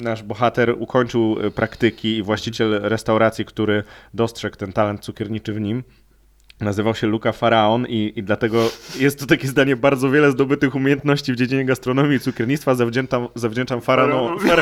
nasz 0.00 0.22
bohater 0.22 0.74
ukończył 0.78 1.36
y, 1.46 1.50
praktyki 1.50 2.16
i 2.16 2.22
właściciel 2.22 2.80
restauracji, 2.82 3.44
który 3.44 3.82
dostrzegł 4.14 4.56
ten 4.56 4.72
talent 4.72 5.00
cukierniczy 5.00 5.52
w 5.52 5.60
nim, 5.60 5.82
Nazywał 6.60 6.94
się 6.94 7.06
Luka 7.06 7.32
Faraon 7.32 7.86
i, 7.86 8.12
i 8.16 8.22
dlatego 8.22 8.70
jest 8.98 9.20
to 9.20 9.26
takie 9.26 9.48
zdanie, 9.48 9.76
bardzo 9.76 10.10
wiele 10.10 10.30
zdobytych 10.30 10.74
umiejętności 10.74 11.32
w 11.32 11.36
dziedzinie 11.36 11.64
gastronomii 11.64 12.16
i 12.16 12.20
cukiernictwa 12.20 12.74
zawdzięczam, 12.74 13.28
zawdzięczam 13.34 13.80
Faraonowi. 13.80 14.48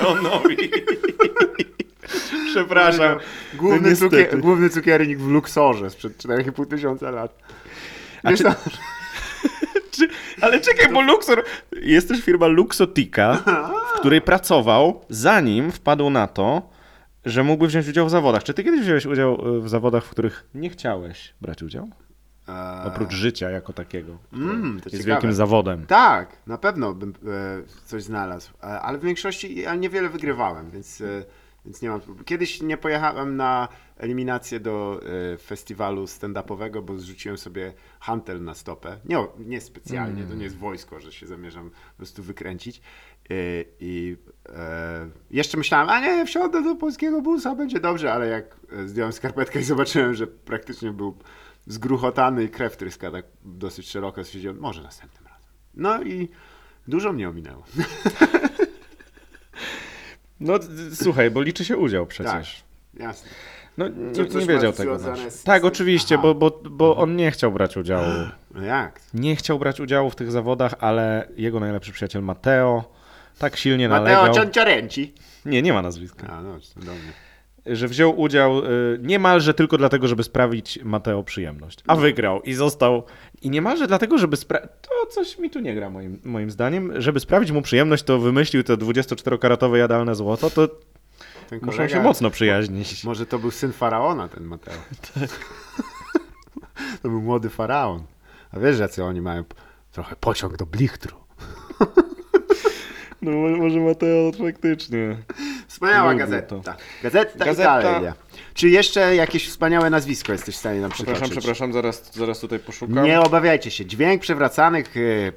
Przepraszam. 2.50 3.18
Główny, 3.54 3.90
No 3.90 3.96
cukier, 3.96 4.40
główny 4.40 4.70
cukiernik 4.70 5.18
w 5.18 5.28
Luxorze 5.28 5.90
sprzed 5.90 6.18
4,5 6.18 6.66
tysiąca 6.66 7.10
lat. 7.10 7.38
A 8.22 8.30
Wiesz, 8.30 8.38
czy- 8.40 8.44
Czy, 9.90 10.08
ale 10.40 10.60
czekaj, 10.60 10.92
bo 10.92 11.00
Luxor... 11.00 11.44
Jest 11.82 12.08
też 12.08 12.20
firma 12.20 12.46
Luxotica, 12.46 13.42
w 13.96 13.98
której 13.98 14.20
pracował, 14.20 15.00
zanim 15.08 15.72
wpadł 15.72 16.10
na 16.10 16.26
to, 16.26 16.70
że 17.24 17.42
mógłby 17.44 17.66
wziąć 17.68 17.88
udział 17.88 18.06
w 18.06 18.10
zawodach. 18.10 18.44
Czy 18.44 18.54
ty 18.54 18.64
kiedyś 18.64 18.80
wziąłeś 18.80 19.06
udział 19.06 19.56
y, 19.56 19.60
w 19.60 19.68
zawodach, 19.68 20.04
w 20.04 20.10
których 20.10 20.44
nie 20.54 20.70
chciałeś 20.70 21.34
brać 21.40 21.62
udziału? 21.62 21.88
E, 22.48 22.82
Oprócz 22.84 23.12
życia 23.12 23.50
jako 23.50 23.72
takiego. 23.72 24.18
Mm, 24.32 24.74
jest 24.74 24.84
ciekawe. 24.90 25.04
wielkim 25.10 25.32
zawodem. 25.32 25.86
Tak, 25.86 26.36
na 26.46 26.58
pewno 26.58 26.94
bym 26.94 27.10
e, 27.10 27.14
coś 27.84 28.02
znalazł, 28.02 28.50
e, 28.62 28.66
ale 28.80 28.98
w 28.98 29.02
większości 29.02 29.60
ja 29.60 29.74
niewiele 29.74 30.08
wygrywałem, 30.08 30.70
więc, 30.70 31.00
e, 31.00 31.04
więc 31.66 31.82
nie 31.82 31.88
mam. 31.88 32.00
Kiedyś 32.24 32.62
nie 32.62 32.76
pojechałem 32.76 33.36
na 33.36 33.68
eliminację 33.96 34.60
do 34.60 35.00
e, 35.34 35.36
festiwalu 35.38 36.04
stand-upowego, 36.04 36.82
bo 36.82 36.98
zrzuciłem 36.98 37.38
sobie 37.38 37.72
hantel 38.00 38.44
na 38.44 38.54
stopę. 38.54 38.96
Nie, 39.04 39.26
nie 39.38 39.60
specjalnie, 39.60 40.24
to 40.24 40.34
nie 40.34 40.44
jest 40.44 40.56
wojsko, 40.56 41.00
że 41.00 41.12
się 41.12 41.26
zamierzam 41.26 41.70
po 41.70 41.96
prostu 41.96 42.22
wykręcić. 42.22 42.78
E, 42.78 43.34
I 43.80 44.16
e, 44.48 45.10
jeszcze 45.30 45.58
myślałem, 45.58 45.88
a 45.88 46.00
nie, 46.00 46.26
wsiądę 46.26 46.62
do 46.62 46.74
polskiego 46.74 47.22
busa, 47.22 47.54
będzie 47.54 47.80
dobrze, 47.80 48.12
ale 48.12 48.26
jak 48.28 48.56
zdjąłem 48.86 49.12
skarpetkę 49.12 49.60
i 49.60 49.64
zobaczyłem, 49.74 50.14
że 50.14 50.26
praktycznie 50.26 50.90
był 50.90 51.16
zgruchotany 51.66 52.44
i 52.44 52.48
krew 52.48 52.76
tryska 52.76 53.10
tak 53.10 53.24
dosyć 53.44 53.90
szeroko, 53.90 54.24
stwierdziłem, 54.24 54.58
może 54.58 54.82
następnym 54.82 55.26
razem. 55.26 55.50
No 55.74 56.02
i 56.02 56.28
dużo 56.88 57.12
mnie 57.12 57.28
ominęło. 57.28 57.64
No 60.40 60.54
słuchaj, 60.94 61.30
bo 61.30 61.42
liczy 61.42 61.64
się 61.64 61.76
udział 61.76 62.06
przecież. 62.06 62.64
Jasne. 62.94 63.30
No 63.78 63.88
nie, 63.88 64.40
nie 64.40 64.46
wiedział 64.46 64.72
tego. 64.72 64.98
z- 64.98 65.42
Tak, 65.42 65.64
oczywiście, 65.64 66.14
Aha. 66.14 66.22
bo, 66.22 66.34
bo, 66.34 66.60
bo 66.70 66.96
on 66.96 67.16
nie 67.16 67.30
chciał 67.30 67.52
brać 67.52 67.76
udziału. 67.76 68.06
No 68.54 68.62
jak? 68.62 69.00
Nie 69.14 69.36
chciał 69.36 69.58
brać 69.58 69.80
udziału 69.80 70.10
w 70.10 70.16
tych 70.16 70.30
zawodach, 70.32 70.74
ale 70.80 71.28
jego 71.36 71.60
najlepszy 71.60 71.92
przyjaciel 71.92 72.22
Mateo 72.22 72.84
tak 73.38 73.56
silnie 73.56 73.88
Mateo 73.88 74.04
nalegał. 74.04 74.34
Cianciarenci. 74.34 75.14
Nie, 75.44 75.62
nie 75.62 75.72
ma 75.72 75.82
nazwiska. 75.82 76.26
A, 76.32 76.42
no, 76.42 76.60
cudownie. 76.60 77.12
Że 77.66 77.88
wziął 77.88 78.20
udział 78.20 78.64
y, 78.64 78.98
niemalże 79.02 79.54
tylko 79.54 79.78
dlatego, 79.78 80.08
żeby 80.08 80.22
sprawić 80.22 80.78
Mateo 80.84 81.22
przyjemność. 81.22 81.78
A 81.86 81.96
wygrał 81.96 82.42
i 82.42 82.54
został. 82.54 83.02
I 83.42 83.50
niemalże 83.50 83.86
dlatego, 83.86 84.18
żeby 84.18 84.36
sprawić. 84.36 84.70
To 84.82 85.06
coś 85.10 85.38
mi 85.38 85.50
tu 85.50 85.60
nie 85.60 85.74
gra, 85.74 85.90
moim, 85.90 86.20
moim 86.24 86.50
zdaniem. 86.50 87.00
Żeby 87.00 87.20
sprawić 87.20 87.50
mu 87.52 87.62
przyjemność, 87.62 88.02
to 88.02 88.18
wymyślił 88.18 88.62
to 88.64 88.76
24-karatowe 88.76 89.74
jadalne 89.74 90.14
złoto. 90.14 90.50
To 90.50 90.68
Ten 91.48 91.60
muszą 91.62 91.78
kolega- 91.78 91.88
się 91.88 92.02
mocno 92.02 92.30
przyjaźnić. 92.30 93.04
Może 93.04 93.26
to 93.26 93.38
był 93.38 93.50
syn 93.50 93.72
faraona, 93.72 94.28
ten 94.28 94.44
Mateo. 94.44 94.74
to 97.02 97.08
był 97.08 97.22
młody 97.22 97.50
faraon. 97.50 98.02
A 98.52 98.58
wiesz, 98.58 98.78
jacy 98.78 99.04
oni 99.04 99.20
mają 99.20 99.44
trochę 99.92 100.16
pociąg 100.16 100.56
do 100.56 100.66
blichtru. 100.66 101.16
No 103.30 103.56
może 103.56 103.80
Mateo 103.80 104.32
faktycznie. 104.38 105.16
Wspaniała 105.68 106.12
Lubię 106.12 106.24
gazeta. 106.24 106.48
to. 106.62 106.74
Gazeta, 107.02 107.44
Gazeta- 107.44 107.80
Italia. 107.80 108.14
Czy 108.54 108.68
jeszcze 108.68 109.16
jakieś 109.16 109.48
wspaniałe 109.48 109.90
nazwisko 109.90 110.32
jesteś 110.32 110.54
w 110.54 110.58
stanie 110.58 110.80
nam 110.80 110.90
przytoczyć? 110.90 111.14
Przepraszam, 111.14 111.38
przepraszam, 111.40 111.72
zaraz, 111.72 112.10
zaraz 112.14 112.40
tutaj 112.40 112.58
poszukam. 112.58 113.04
Nie 113.04 113.20
obawiajcie 113.20 113.70
się, 113.70 113.86
dźwięk 113.86 114.22
przewracanych 114.22 114.96
y, 114.96 115.32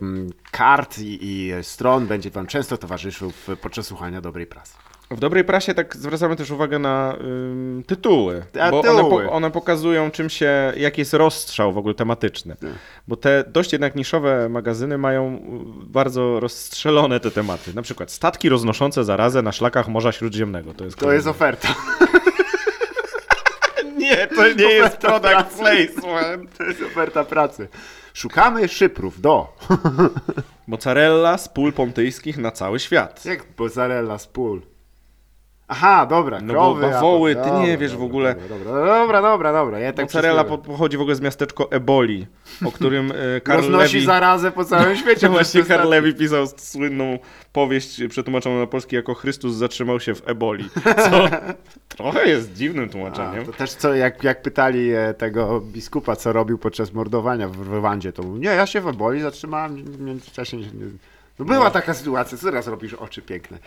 kart 0.51 0.99
i, 0.99 1.19
i 1.21 1.51
stron 1.61 2.07
będzie 2.07 2.29
wam 2.29 2.47
często 2.47 2.77
towarzyszył 2.77 3.31
podczas 3.61 3.85
słuchania 3.87 4.21
dobrej 4.21 4.47
prasy. 4.47 4.73
W 5.11 5.19
dobrej 5.19 5.43
prasie 5.43 5.73
tak 5.73 5.95
zwracamy 5.95 6.35
też 6.35 6.51
uwagę 6.51 6.79
na 6.79 7.15
ym, 7.21 7.83
tytuły, 7.87 8.43
Tytuły. 8.51 8.71
bo 8.71 8.79
one, 8.79 9.09
po, 9.09 9.31
one 9.31 9.51
pokazują 9.51 10.11
czym 10.11 10.29
się, 10.29 10.73
jaki 10.77 11.01
jest 11.01 11.13
rozstrzał 11.13 11.73
w 11.73 11.77
ogóle 11.77 11.93
tematyczny. 11.93 12.55
Tak. 12.55 12.69
Bo 13.07 13.15
te 13.15 13.43
dość 13.47 13.71
jednak 13.73 13.95
niszowe 13.95 14.49
magazyny 14.49 14.97
mają 14.97 15.39
bardzo 15.85 16.39
rozstrzelone 16.39 17.19
te 17.19 17.31
tematy. 17.31 17.73
Na 17.73 17.81
przykład 17.81 18.11
statki 18.11 18.49
roznoszące 18.49 19.03
zarazę 19.03 19.41
na 19.41 19.51
szlakach 19.51 19.87
Morza 19.87 20.11
Śródziemnego. 20.11 20.73
To 20.73 20.85
jest, 20.85 20.97
To 20.97 21.11
jest 21.13 21.27
oferta. 21.27 21.67
Nie, 23.97 24.27
to 24.27 24.53
nie 24.53 24.63
jest 24.73 25.05
Oferta 25.05 25.19
product 25.19 25.57
pracy. 25.59 25.87
placement. 25.93 26.57
To 26.57 26.63
jest 26.63 26.81
oferta 26.81 27.23
pracy. 27.23 27.67
Szukamy 28.13 28.67
szyprów 28.67 29.21
do. 29.21 29.53
Mozzarella 30.67 31.37
z 31.37 31.49
pól 31.49 31.73
pontyjskich 31.73 32.37
na 32.37 32.51
cały 32.51 32.79
świat. 32.79 33.25
Jak 33.25 33.43
mozzarella 33.59 34.17
z 34.17 34.27
pól. 34.27 34.61
Aha, 35.71 36.05
dobra, 36.05 36.39
No 36.41 36.47
bo 36.47 36.53
krowy. 36.53 36.85
a 36.85 36.89
bawoły, 36.89 37.35
ty 37.35 37.41
dobra, 37.41 37.59
nie 37.61 37.77
wiesz 37.77 37.91
w 37.91 37.93
dobra, 37.93 38.05
ogóle. 38.05 38.35
Dobra, 38.35 38.57
dobra, 38.71 38.85
dobra, 38.99 39.21
dobra, 39.21 39.53
dobra. 39.53 39.79
Ja 39.79 39.93
tak 39.93 40.05
Mozzarella 40.05 40.43
po, 40.43 40.57
pochodzi 40.57 40.97
w 40.97 41.01
ogóle 41.01 41.15
z 41.15 41.21
miasteczko 41.21 41.71
Eboli, 41.71 42.27
o 42.65 42.71
którym 42.71 43.11
e, 43.11 43.15
Karl 43.41 43.57
Roznosi 43.61 43.93
Lewis... 43.93 44.05
zarazę 44.05 44.51
po 44.51 44.65
całym 44.65 44.95
świecie. 45.01 45.29
Właśnie 45.29 45.63
Karl 45.63 45.93
pisał 46.19 46.47
słynną 46.57 47.19
powieść 47.53 48.01
przetłumaczoną 48.09 48.59
na 48.59 48.67
polski 48.67 48.95
jako 48.95 49.13
Chrystus 49.13 49.55
zatrzymał 49.55 49.99
się 49.99 50.15
w 50.15 50.29
eboli. 50.29 50.69
Co 50.83 51.11
trochę 51.97 52.29
jest 52.29 52.53
dziwnym 52.53 52.85
A, 52.85 52.91
tłumaczeniem. 52.91 53.45
to 53.45 53.53
też 53.53 53.71
co, 53.73 53.93
jak, 53.95 54.23
jak 54.23 54.41
pytali 54.41 54.91
e, 54.91 55.13
tego 55.13 55.61
biskupa, 55.61 56.15
co 56.15 56.33
robił 56.33 56.57
podczas 56.57 56.93
mordowania 56.93 57.47
w 57.47 57.61
Rwandzie, 57.61 58.13
to 58.13 58.23
mówił, 58.23 58.37
nie, 58.41 58.49
ja 58.49 58.65
się 58.65 58.81
w 58.81 58.87
eboli 58.87 59.21
zatrzymałem, 59.21 59.75
w 59.75 60.01
międzyczasie 60.01 60.57
nie... 60.57 60.63
nie- 60.63 61.18
No 61.39 61.45
była 61.45 61.71
taka 61.71 61.93
sytuacja, 61.93 62.37
co 62.37 62.45
teraz 62.45 62.67
robisz 62.67 62.93
oczy 62.93 63.21
piękne. 63.21 63.57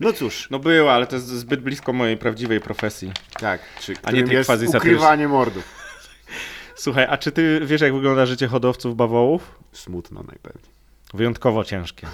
No 0.00 0.12
cóż, 0.12 0.48
No 0.50 0.58
była, 0.58 0.92
ale 0.92 1.06
to 1.06 1.16
jest 1.16 1.28
zbyt 1.28 1.60
blisko 1.60 1.92
mojej 1.92 2.16
prawdziwej 2.16 2.60
profesji. 2.60 3.12
tak, 3.40 3.60
czy, 3.80 3.92
A 3.92 3.94
nie 3.94 3.98
którym 4.02 4.26
tej 4.28 4.36
jest 4.36 4.50
quasi-satyrycznej. 4.50 4.94
ukrywanie 4.94 5.28
mordów. 5.28 5.64
Słuchaj, 6.74 7.06
a 7.10 7.16
czy 7.18 7.32
ty 7.32 7.60
wiesz, 7.64 7.80
jak 7.80 7.94
wygląda 7.94 8.26
życie 8.26 8.46
hodowców 8.48 8.96
bawołów? 8.96 9.58
Smutno 9.72 10.22
najpewniej. 10.22 10.78
Wyjątkowo 11.14 11.64
ciężkie. 11.64 12.06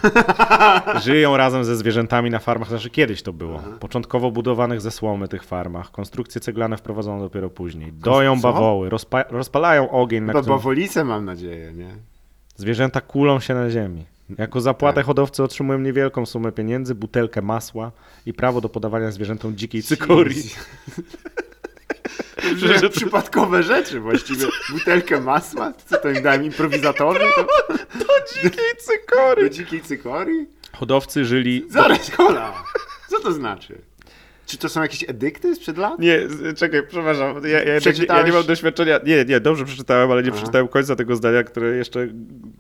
Żyją 1.05 1.37
razem 1.37 1.65
ze 1.65 1.77
zwierzętami 1.77 2.31
na 2.31 2.39
farmach, 2.39 2.69
znaczy 2.69 2.91
kiedyś 2.91 3.23
to 3.23 3.33
było. 3.33 3.63
Początkowo 3.81 4.31
budowanych 4.31 4.81
ze 4.81 4.91
słomy 4.91 5.29
tych 5.29 5.45
farmach. 5.45 5.91
Konstrukcje 5.91 6.41
ceglane 6.41 6.77
wprowadzono 6.77 7.21
dopiero 7.21 7.51
później. 7.51 7.93
Doją 7.93 8.37
co? 8.37 8.43
bawoły, 8.43 8.89
rozpa- 8.89 9.25
rozpalają 9.31 9.91
ogień, 9.91 10.23
na 10.25 10.33
Chyba 10.33 10.41
którym 10.43 10.59
bawolice 10.59 11.05
mam 11.05 11.25
nadzieję, 11.25 11.73
nie? 11.73 11.89
zwierzęta 12.57 13.01
kulą 13.01 13.41
się 13.41 13.55
na 13.55 13.71
ziemi. 13.71 14.05
Jako 14.39 14.61
zapłatę 14.61 14.97
Tak. 14.97 15.07
hodowcy 15.07 15.43
otrzymują 15.43 15.79
niewielką 15.79 16.27
sumę 16.27 16.53
pieniędzy, 16.53 16.95
butelkę 16.95 17.43
masła 17.43 17.93
i 18.27 18.33
prawo 18.35 18.61
do 18.61 18.69
podawania 18.69 19.11
zwierzętom 19.11 19.57
dzikiej 19.57 19.83
cykorii. 19.83 20.51
Że 22.81 22.91
przypadkowe 22.91 23.63
rzeczy 23.63 24.01
właściwie. 24.01 24.47
Butelkę 24.73 25.21
masła? 25.21 25.73
Co 25.87 25.99
to 25.99 26.11
im 26.11 26.23
dałem? 26.23 26.45
Improwizatorzy? 26.45 27.21
To, 27.99 28.07
Dzikiej 28.43 28.65
cykorii! 28.79 29.45
do 29.45 29.51
dzikiej 29.55 29.81
cykorii? 29.83 30.47
Hodowcy 30.73 31.25
żyli... 31.25 31.65
Zaraz, 31.71 32.11
kola! 32.11 32.63
Co 33.11 33.21
to 33.21 33.33
znaczy? 33.33 33.79
Czy 34.47 34.59
to 34.59 34.69
są 34.69 34.83
jakieś 34.83 35.05
edykty 35.09 35.55
sprzed 35.55 35.79
lat? 35.79 35.99
Nie, 35.99 36.19
czekaj, 36.57 36.83
przepraszam. 36.89 37.35
Ja, 37.45 37.63
ja, 37.65 37.75
ja 38.09 38.23
nie 38.23 38.33
mam 38.33 38.45
doświadczenia. 38.47 39.01
Nie, 39.07 39.25
nie, 39.25 39.41
dobrze 39.41 39.65
przeczytałem, 39.65 40.11
ale 40.11 40.23
nie 40.23 40.29
Aha. 40.29 40.37
przeczytałem 40.37 40.69
końca 40.69 40.97
tego 40.97 41.17
zdania, 41.17 41.43
które 41.43 41.77
jeszcze 41.77 42.09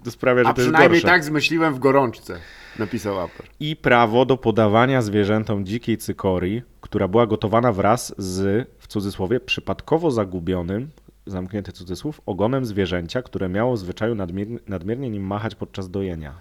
sprawia, 0.09 0.43
że 0.45 0.49
A 0.51 0.53
to 0.53 0.61
jest 0.61 0.71
przynajmniej 0.73 1.01
gorsze. 1.03 1.15
tak 1.15 1.25
zmyśliłem 1.25 1.75
w 1.75 1.79
gorączce, 1.79 2.39
napisał 2.79 3.21
autor. 3.21 3.47
I 3.61 3.77
prawo 3.77 4.25
do 4.25 4.37
podawania 4.37 5.03
zwierzętom 5.03 5.67
dzikiej 5.67 5.99
cykorii, 5.99 6.63
która 6.81 7.09
była 7.09 7.27
gotowana 7.27 7.73
wraz 7.73 8.15
z, 8.19 8.69
w 8.79 8.87
cudzysłowie, 8.87 9.41
przypadkowo 9.41 10.11
zagubionym, 10.11 10.89
zamknięty 11.27 11.73
cudzysłów, 11.73 12.21
ogonem 12.27 12.65
zwierzęcia, 12.65 13.23
które 13.23 13.49
miało 13.49 13.75
w 13.75 13.79
zwyczaju 13.79 14.15
nadmiernie, 14.15 14.59
nadmiernie 14.69 15.11
nim 15.11 15.23
machać 15.23 15.55
podczas 15.55 15.91
dojenia. 15.91 16.35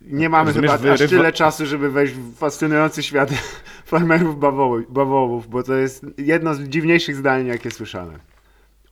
Nie 0.00 0.28
mamy 0.28 0.50
Rozumiesz, 0.50 0.70
chyba 0.70 0.92
aż 0.92 1.00
wyrywa- 1.00 1.08
tyle 1.08 1.32
czasu, 1.32 1.66
żeby 1.66 1.90
wejść 1.90 2.14
w 2.14 2.36
fascynujący 2.36 3.02
świat 3.02 3.30
farmerów 3.90 4.38
bawołów, 4.88 5.48
bo 5.48 5.62
to 5.62 5.74
jest 5.74 6.06
jedno 6.18 6.54
z 6.54 6.60
dziwniejszych 6.60 7.16
zdań, 7.16 7.46
jakie 7.46 7.70
słyszałem. 7.70 8.18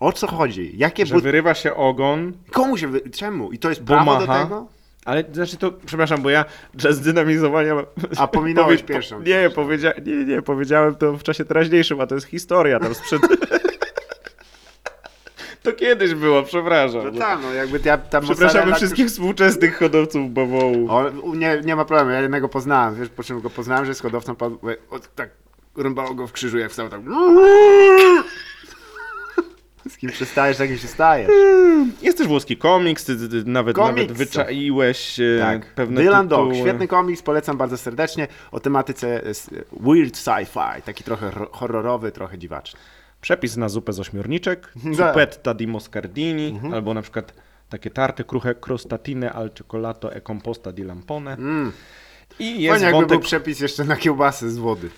O 0.00 0.12
co 0.12 0.26
chodzi? 0.26 0.72
Jakie 0.76 1.06
Że 1.06 1.14
but... 1.14 1.24
wyrywa 1.24 1.54
się 1.54 1.74
ogon, 1.74 2.32
Komu 2.50 2.76
się... 2.76 2.88
Wy... 2.88 3.00
Czemu? 3.00 3.52
I 3.52 3.58
to 3.58 3.68
jest 3.68 3.82
prawo 3.82 4.18
do 4.18 4.26
macha. 4.26 4.42
tego? 4.42 4.66
ale 5.04 5.24
znaczy 5.32 5.56
to, 5.56 5.72
przepraszam, 5.86 6.22
bo 6.22 6.30
ja 6.30 6.44
dla 6.74 6.92
zdynamizowania... 6.92 7.74
A 8.16 8.26
pominąłeś 8.26 8.80
powie- 8.82 8.94
pierwszą. 8.94 9.22
Nie, 9.22 9.50
powiedzia... 9.54 9.92
nie, 10.06 10.24
nie, 10.24 10.42
powiedziałem 10.42 10.94
to 10.94 11.16
w 11.16 11.22
czasie 11.22 11.44
teraźniejszym, 11.44 12.00
a 12.00 12.06
to 12.06 12.14
jest 12.14 12.26
historia 12.26 12.80
tam 12.80 12.94
sprzed... 12.94 13.22
to 15.66 15.72
kiedyś 15.72 16.14
było, 16.14 16.42
przepraszam. 16.42 17.04
No 17.04 17.18
tak, 17.18 17.38
no 17.42 17.52
jakby 17.52 17.80
ja 17.84 17.98
tam 17.98 18.22
Przepraszamy 18.24 18.74
wszystkich 18.74 19.06
współczesnych 19.06 19.78
hodowców 19.78 20.30
bawołów. 20.30 20.90
O, 20.90 21.10
nie, 21.34 21.60
nie 21.64 21.76
ma 21.76 21.84
problemu, 21.84 22.10
ja 22.10 22.20
jednego 22.20 22.48
poznałem, 22.48 22.94
wiesz 22.94 23.08
po 23.08 23.22
czym 23.22 23.40
go 23.40 23.50
poznałem, 23.50 23.84
że 23.84 23.90
jest 23.90 24.02
hodowcą, 24.02 24.36
padł, 24.36 24.58
o, 24.90 24.98
tak 25.14 25.30
rąbało 25.76 26.14
go 26.14 26.26
w 26.26 26.32
krzyżu, 26.32 26.58
jak 26.58 26.70
wstał 26.70 26.88
tak... 26.88 27.00
Z 29.90 29.96
kim 29.96 30.10
przestajesz, 30.10 30.56
takim 30.56 30.78
się 30.78 30.88
stajesz. 30.88 31.30
Jest 32.02 32.18
też 32.18 32.26
włoski 32.26 32.56
komiks, 32.56 33.04
ty, 33.04 33.16
ty, 33.16 33.28
ty 33.28 33.44
nawet, 33.44 33.76
Komiks 33.76 33.96
nawet 34.00 34.12
wyczaiłeś 34.12 35.20
e, 35.20 35.38
Tak, 35.40 35.74
pewne 35.74 36.02
Dylan 36.02 36.28
tytuły. 36.28 36.52
Dog, 36.54 36.62
świetny 36.62 36.88
komiks, 36.88 37.22
polecam 37.22 37.56
bardzo 37.56 37.78
serdecznie, 37.78 38.28
o 38.52 38.60
tematyce 38.60 39.24
e, 39.24 39.32
weird 39.80 40.14
sci-fi, 40.14 40.82
taki 40.82 41.04
trochę 41.04 41.30
ro- 41.30 41.48
horrorowy, 41.52 42.12
trochę 42.12 42.38
dziwaczny. 42.38 42.80
Przepis 43.26 43.56
na 43.56 43.68
zupę 43.68 43.92
z 43.92 44.00
ośmiorniczek, 44.00 44.72
Tak. 44.84 44.94
zupetta 44.94 45.54
di 45.54 45.66
moscardini, 45.66 46.48
Mhm. 46.48 46.74
albo 46.74 46.94
na 46.94 47.02
przykład 47.02 47.32
takie 47.68 47.90
tarty 47.90 48.24
kruche 48.24 48.54
crostatine 48.54 49.32
al 49.32 49.50
cioccolato 49.54 50.12
e 50.12 50.20
composta 50.20 50.72
di 50.72 50.82
lampone. 50.82 51.32
Mm. 51.32 51.72
I 52.38 52.44
Fajnie 52.44 52.62
jest 52.62 52.82
jakby 52.82 52.92
wątek... 52.92 53.08
był 53.08 53.20
przepis 53.20 53.60
jeszcze 53.60 53.84
na 53.84 53.96
kiełbasy 53.96 54.50
z 54.50 54.58
wody. 54.58 54.90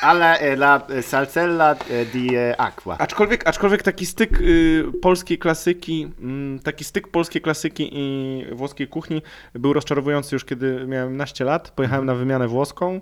Ale 0.00 0.38
e, 0.38 0.52
la 0.52 0.86
e, 0.88 1.02
salsella 1.02 1.72
e, 1.90 2.04
di 2.06 2.28
acqua. 2.58 2.96
Aczkolwiek, 2.98 3.46
aczkolwiek 3.48 3.82
taki 3.82 4.06
styk 4.06 4.40
y, 4.40 4.84
polskiej 5.02 5.38
klasyki, 5.38 6.12
mm, 6.20 6.58
taki 6.58 6.84
styk 6.84 7.08
polskiej 7.08 7.42
klasyki 7.42 7.90
i 7.92 8.44
włoskiej 8.52 8.88
kuchni 8.88 9.22
był 9.54 9.72
rozczarowujący 9.72 10.34
już 10.36 10.44
kiedy 10.44 10.86
miałem 10.86 11.16
naście 11.16 11.44
lat. 11.44 11.70
Pojechałem 11.70 12.06
na 12.06 12.14
wymianę 12.14 12.48
włoską. 12.48 13.00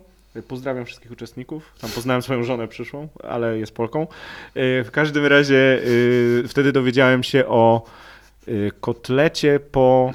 Pozdrawiam 0.49 0.85
wszystkich 0.85 1.11
uczestników. 1.13 1.73
Tam 1.81 1.91
poznałem 1.91 2.23
swoją 2.23 2.43
żonę 2.45 2.69
przyszłą, 2.69 3.09
ale 3.23 3.59
jest 3.59 3.75
Polką. 3.75 4.03
Y, 4.03 4.07
w 4.85 4.91
każdym 4.93 5.27
razie 5.27 5.81
y, 5.85 6.45
wtedy 6.49 6.73
dowiedziałem 6.73 7.23
się 7.23 7.47
o 7.47 7.85
y, 8.49 8.71
kotlecie 8.81 9.61
po 9.61 10.13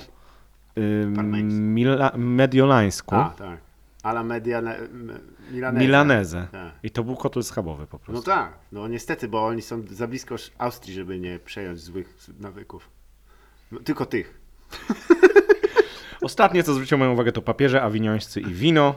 mila, 1.44 2.12
mediolańsku. 2.18 3.16
A, 3.16 3.30
tak. 3.38 3.60
Alla 4.04 4.24
media 4.24 4.58
m- 4.60 5.20
milanese. 5.52 5.86
Milanezę. 5.86 6.48
Tak. 6.52 6.72
I 6.84 6.92
to 6.92 7.04
był 7.04 7.16
kotlet 7.16 7.46
schabowy 7.48 7.88
po 7.88 8.00
prostu. 8.00 8.12
No 8.30 8.36
tak, 8.36 8.54
no 8.72 8.88
niestety, 8.88 9.28
bo 9.28 9.46
oni 9.46 9.62
są 9.62 9.84
za 9.92 10.08
blisko 10.08 10.36
Austrii, 10.58 10.94
żeby 10.94 11.20
nie 11.20 11.40
przejąć 11.40 11.80
złych 11.80 12.18
nawyków. 12.40 12.90
No, 13.72 13.80
tylko 13.80 14.06
tych. 14.06 14.40
Ostatnie, 16.22 16.64
co 16.64 16.74
zwróciło 16.74 17.00
moją 17.00 17.12
uwagę, 17.14 17.32
to 17.32 17.42
papieże 17.42 17.82
awiniońscy 17.84 18.42
i 18.42 18.54
wino. 18.54 18.96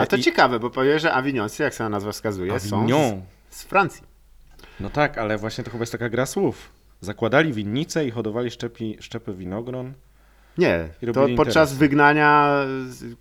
A 0.00 0.06
to 0.06 0.16
i- 0.16 0.22
ciekawe, 0.22 0.60
bo 0.60 0.70
powie, 0.70 0.98
że 0.98 1.12
Avignonscy, 1.12 1.62
jak 1.62 1.74
sama 1.74 1.88
nazwa 1.88 2.12
wskazuje, 2.12 2.60
są 2.60 2.78
Avignon. 2.78 3.22
z, 3.50 3.56
z 3.56 3.62
Francji. 3.62 4.02
No 4.80 4.90
tak, 4.90 5.18
ale 5.18 5.38
właśnie 5.38 5.64
to 5.64 5.70
chyba 5.70 5.82
jest 5.82 5.92
taka 5.92 6.08
gra 6.08 6.26
słów. 6.26 6.70
Zakładali 7.00 7.52
winnice 7.52 8.06
i 8.06 8.10
hodowali 8.10 8.50
szczepi, 8.50 8.96
szczepy 9.00 9.34
winogron. 9.34 9.92
Nie, 10.58 10.88
to 11.14 11.26
podczas 11.36 11.74
wygnania, 11.74 12.60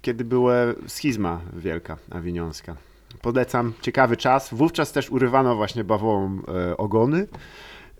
kiedy 0.01 0.25
była 0.25 0.53
schizma 0.87 1.41
wielka 1.53 1.97
awiniońska. 2.11 2.75
Polecam, 3.21 3.73
ciekawy 3.81 4.17
czas. 4.17 4.49
Wówczas 4.53 4.91
też 4.91 5.09
urywano 5.09 5.55
właśnie 5.55 5.83
bawołom 5.83 6.43
e, 6.47 6.77
ogony 6.77 7.27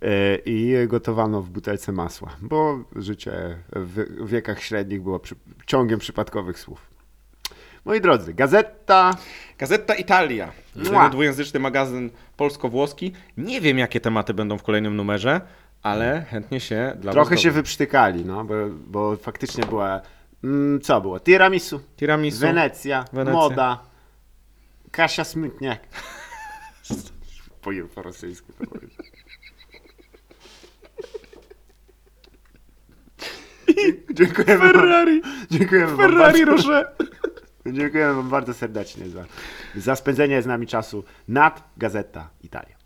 e, 0.02 0.36
i 0.46 0.88
gotowano 0.88 1.42
w 1.42 1.50
butelce 1.50 1.92
masła, 1.92 2.30
bo 2.42 2.80
życie 2.96 3.58
w, 3.76 4.26
wiekach 4.28 4.64
średnich 4.64 5.02
było 5.02 5.20
ciągiem 5.66 6.00
przypadkowych 6.00 6.60
słów. 6.60 6.97
Moi 7.88 8.02
drodzy, 8.02 8.34
gazeta 8.34 9.16
Gazeta 9.58 9.96
Italia. 9.96 10.52
Jedyny 10.76 11.10
dwujęzyczny 11.10 11.60
magazyn 11.60 12.10
polsko-włoski. 12.38 13.14
Nie 13.38 13.62
wiem, 13.62 13.78
jakie 13.78 14.00
tematy 14.02 14.34
będą 14.34 14.58
w 14.58 14.64
kolejnym 14.64 14.96
numerze, 14.96 15.42
ale 15.84 16.26
chętnie 16.30 16.60
się 16.60 16.94
dla 17.00 17.12
trochę 17.12 17.36
was 17.36 17.40
się 17.44 17.52
wyprztykali, 17.52 18.26
no, 18.26 18.44
bo, 18.44 18.54
bo 18.88 19.16
faktycznie 19.16 19.66
była, 19.66 20.02
mm, 20.44 20.82
co 20.82 21.02
było, 21.02 21.20
tiramisu, 21.20 21.82
Tiramisu. 21.96 22.40
Wenecja, 22.40 23.06
Wenecja. 23.14 23.34
moda, 23.34 23.80
Kasia 24.92 25.24
Smytniak. 25.24 25.80
po, 27.62 27.72
po 27.96 28.02
rosyjsku 28.02 28.54
to 28.54 28.66
powiedzieć. 28.68 28.98
Dziękujemy 34.14 34.74
Ferrari. 34.74 35.22
Dziękujemy 35.52 35.98
Ferrari. 35.98 36.46
dziękujemy 37.74 38.14
wam 38.14 38.30
bardzo 38.30 38.54
serdecznie 38.54 39.10
za, 39.10 39.26
za 39.76 39.96
spędzenie 39.96 40.42
z 40.42 40.46
nami 40.46 40.68
czasu 40.68 41.04
nad 41.28 41.64
Gazeta 41.78 42.30
Italia. 42.44 42.77